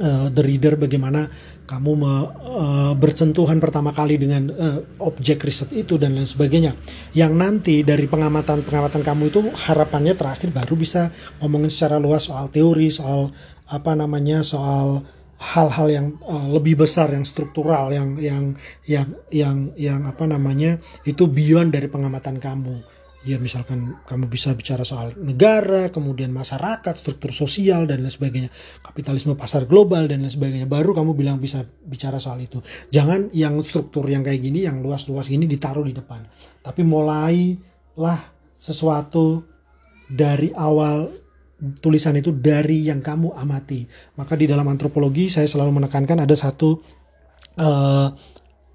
uh, 0.00 0.26
the 0.32 0.40
reader 0.40 0.80
bagaimana 0.80 1.28
kamu 1.68 1.92
me, 1.96 2.12
uh, 2.12 2.92
bersentuhan 2.96 3.56
pertama 3.56 3.96
kali 3.96 4.20
dengan 4.20 4.52
uh, 4.52 4.80
objek 5.00 5.40
riset 5.44 5.72
itu 5.72 5.96
dan 5.96 6.12
lain 6.16 6.28
sebagainya. 6.28 6.76
Yang 7.16 7.32
nanti 7.32 7.74
dari 7.80 8.04
pengamatan-pengamatan 8.08 9.00
kamu 9.00 9.22
itu 9.32 9.40
harapannya 9.52 10.12
terakhir 10.12 10.52
baru 10.52 10.76
bisa 10.76 11.08
ngomongin 11.40 11.72
secara 11.72 11.96
luas 11.96 12.28
soal 12.28 12.52
teori, 12.52 12.92
soal 12.92 13.32
apa 13.68 13.92
namanya, 13.96 14.44
soal 14.44 15.00
hal-hal 15.42 15.88
yang 15.90 16.06
uh, 16.22 16.46
lebih 16.46 16.78
besar 16.86 17.10
yang 17.10 17.26
struktural 17.26 17.90
yang 17.90 18.14
yang 18.14 18.44
yang 18.86 19.08
yang 19.34 19.56
yang 19.74 20.00
apa 20.06 20.22
namanya 20.30 20.78
itu 21.02 21.26
beyond 21.26 21.74
dari 21.74 21.90
pengamatan 21.90 22.38
kamu. 22.38 22.78
Ya 23.22 23.38
misalkan 23.38 24.02
kamu 24.02 24.26
bisa 24.26 24.50
bicara 24.50 24.82
soal 24.82 25.14
negara 25.14 25.94
kemudian 25.94 26.34
masyarakat 26.34 26.94
struktur 26.98 27.30
sosial 27.30 27.86
dan 27.86 28.02
lain 28.02 28.10
sebagainya. 28.10 28.50
Kapitalisme 28.82 29.38
pasar 29.38 29.66
global 29.66 30.10
dan 30.10 30.26
lain 30.26 30.30
sebagainya. 30.30 30.66
Baru 30.66 30.90
kamu 30.90 31.14
bilang 31.14 31.38
bisa 31.38 31.62
bicara 31.86 32.18
soal 32.18 32.42
itu. 32.42 32.58
Jangan 32.90 33.30
yang 33.30 33.58
struktur 33.62 34.06
yang 34.10 34.26
kayak 34.26 34.42
gini 34.42 34.66
yang 34.66 34.82
luas-luas 34.82 35.30
gini 35.30 35.46
ditaruh 35.46 35.86
di 35.86 35.94
depan. 35.94 36.26
Tapi 36.66 36.82
mulailah 36.82 38.20
sesuatu 38.58 39.46
dari 40.10 40.50
awal 40.58 41.21
tulisan 41.78 42.18
itu 42.18 42.34
dari 42.34 42.90
yang 42.90 42.98
kamu 42.98 43.38
amati. 43.38 43.86
Maka 44.18 44.34
di 44.34 44.50
dalam 44.50 44.66
antropologi 44.66 45.30
saya 45.30 45.46
selalu 45.46 45.82
menekankan 45.82 46.26
ada 46.26 46.34
satu 46.34 46.82
uh, 47.62 48.10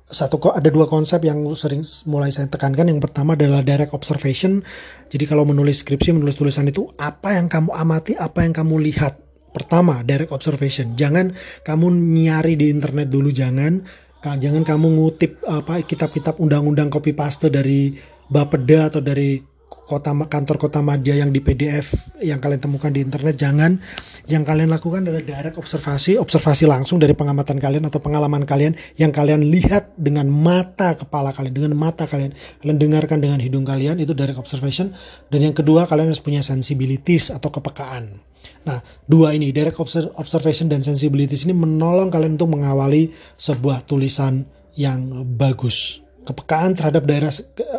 satu 0.08 0.40
kok 0.40 0.56
ada 0.56 0.72
dua 0.72 0.88
konsep 0.88 1.20
yang 1.28 1.44
sering 1.52 1.84
mulai 2.08 2.32
saya 2.32 2.48
tekankan. 2.48 2.88
Yang 2.88 3.12
pertama 3.12 3.36
adalah 3.36 3.60
direct 3.60 3.92
observation. 3.92 4.64
Jadi 5.12 5.28
kalau 5.28 5.44
menulis 5.44 5.84
skripsi, 5.84 6.16
menulis 6.16 6.40
tulisan 6.40 6.64
itu 6.72 6.88
apa 6.96 7.36
yang 7.36 7.52
kamu 7.52 7.76
amati, 7.76 8.16
apa 8.16 8.48
yang 8.48 8.56
kamu 8.56 8.80
lihat. 8.88 9.20
Pertama, 9.52 10.06
direct 10.08 10.32
observation. 10.32 10.96
Jangan 10.96 11.36
kamu 11.68 11.92
nyari 11.92 12.56
di 12.56 12.72
internet 12.72 13.12
dulu, 13.12 13.34
jangan. 13.36 13.84
Jangan 14.28 14.64
kamu 14.68 14.88
ngutip 15.00 15.40
apa 15.48 15.80
kitab-kitab 15.88 16.40
undang-undang 16.40 16.92
copy 16.92 17.16
paste 17.16 17.48
dari 17.48 17.96
Bapeda 18.28 18.92
atau 18.92 19.00
dari 19.00 19.40
kota 19.88 20.12
kantor 20.12 20.60
kota 20.60 20.84
madya 20.84 21.24
yang 21.24 21.32
di 21.32 21.40
PDF 21.40 21.96
yang 22.20 22.44
kalian 22.44 22.60
temukan 22.60 22.92
di 22.92 23.00
internet 23.00 23.40
jangan 23.40 23.80
yang 24.28 24.44
kalian 24.44 24.68
lakukan 24.68 25.08
adalah 25.08 25.24
direct 25.24 25.56
observasi 25.56 26.20
observasi 26.20 26.68
langsung 26.68 27.00
dari 27.00 27.16
pengamatan 27.16 27.56
kalian 27.56 27.88
atau 27.88 28.04
pengalaman 28.04 28.44
kalian 28.44 28.76
yang 29.00 29.16
kalian 29.16 29.48
lihat 29.48 29.96
dengan 29.96 30.28
mata 30.28 31.00
kepala 31.00 31.32
kalian 31.32 31.54
dengan 31.54 31.74
mata 31.78 32.10
kalian. 32.10 32.34
Kalian 32.60 32.78
dengarkan 32.82 33.22
dengan 33.22 33.40
hidung 33.40 33.64
kalian 33.64 34.02
itu 34.02 34.12
direct 34.18 34.42
observation. 34.42 34.92
Dan 35.32 35.52
yang 35.52 35.56
kedua 35.56 35.86
kalian 35.86 36.12
harus 36.12 36.24
punya 36.24 36.44
sensibilities 36.44 37.30
atau 37.30 37.54
kepekaan. 37.54 38.20
Nah, 38.64 38.80
dua 39.08 39.36
ini, 39.36 39.52
direct 39.52 39.80
observation 40.16 40.68
dan 40.68 40.84
sensibilities 40.84 41.48
ini 41.48 41.56
menolong 41.56 42.12
kalian 42.12 42.36
untuk 42.40 42.52
mengawali 42.52 43.12
sebuah 43.40 43.84
tulisan 43.88 44.48
yang 44.76 45.24
bagus 45.36 46.07
kepekaan 46.28 46.76
terhadap 46.76 47.08
daerah 47.08 47.32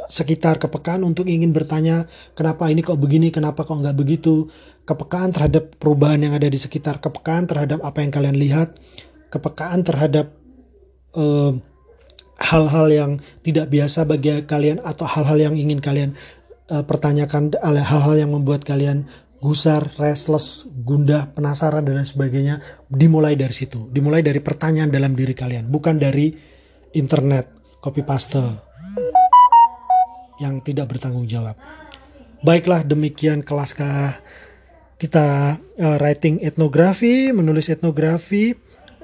sekitar, 0.08 0.56
kepekaan 0.56 1.04
untuk 1.04 1.28
ingin 1.28 1.52
bertanya 1.52 2.08
kenapa 2.32 2.72
ini 2.72 2.80
kok 2.80 2.96
begini, 2.96 3.28
kenapa 3.28 3.68
kok 3.68 3.76
nggak 3.76 3.92
begitu, 3.92 4.48
kepekaan 4.88 5.36
terhadap 5.36 5.76
perubahan 5.76 6.16
yang 6.24 6.32
ada 6.32 6.48
di 6.48 6.56
sekitar, 6.56 6.96
kepekaan 6.96 7.44
terhadap 7.44 7.84
apa 7.84 8.00
yang 8.00 8.08
kalian 8.08 8.36
lihat, 8.40 8.72
kepekaan 9.28 9.84
terhadap 9.84 10.32
hal 11.12 11.60
hal-hal 12.38 12.86
yang 12.86 13.10
tidak 13.42 13.66
biasa 13.68 14.06
bagi 14.06 14.46
kalian 14.46 14.78
atau 14.80 15.04
hal-hal 15.04 15.50
yang 15.50 15.54
ingin 15.58 15.82
kalian 15.82 16.14
uh, 16.70 16.86
pertanyakan, 16.86 17.50
hal-hal 17.60 18.14
yang 18.14 18.30
membuat 18.30 18.62
kalian 18.62 19.10
gusar, 19.42 19.90
restless, 19.98 20.66
gundah, 20.66 21.30
penasaran 21.34 21.82
dan 21.82 22.02
lain 22.02 22.08
sebagainya, 22.08 22.62
dimulai 22.90 23.34
dari 23.34 23.54
situ, 23.54 23.90
dimulai 23.90 24.22
dari 24.22 24.38
pertanyaan 24.38 24.90
dalam 24.90 25.14
diri 25.14 25.34
kalian, 25.34 25.66
bukan 25.66 25.98
dari 25.98 26.34
internet 26.94 27.57
copy 27.78 28.02
paste 28.02 28.42
yang 30.38 30.62
tidak 30.62 30.94
bertanggung 30.94 31.26
jawab. 31.26 31.58
Baiklah 32.42 32.86
demikian 32.86 33.42
kelas 33.42 33.74
kita 34.98 35.58
uh, 35.58 35.96
writing 35.98 36.42
etnografi, 36.42 37.34
menulis 37.34 37.70
etnografi. 37.70 38.54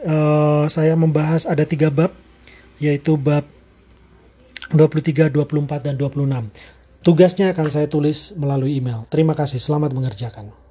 Uh, 0.05 0.69
saya 0.69 0.95
membahas 0.95 1.49
ada 1.49 1.65
tiga 1.65 1.89
bab, 1.89 2.13
yaitu 2.77 3.17
bab 3.17 3.47
23, 4.71 5.33
24, 5.33 5.87
dan 5.87 5.95
26. 5.97 6.51
Tugasnya 7.05 7.53
akan 7.53 7.69
saya 7.69 7.87
tulis 7.89 8.33
melalui 8.37 8.81
email. 8.81 9.05
Terima 9.13 9.37
kasih, 9.37 9.61
selamat 9.61 9.93
mengerjakan. 9.93 10.64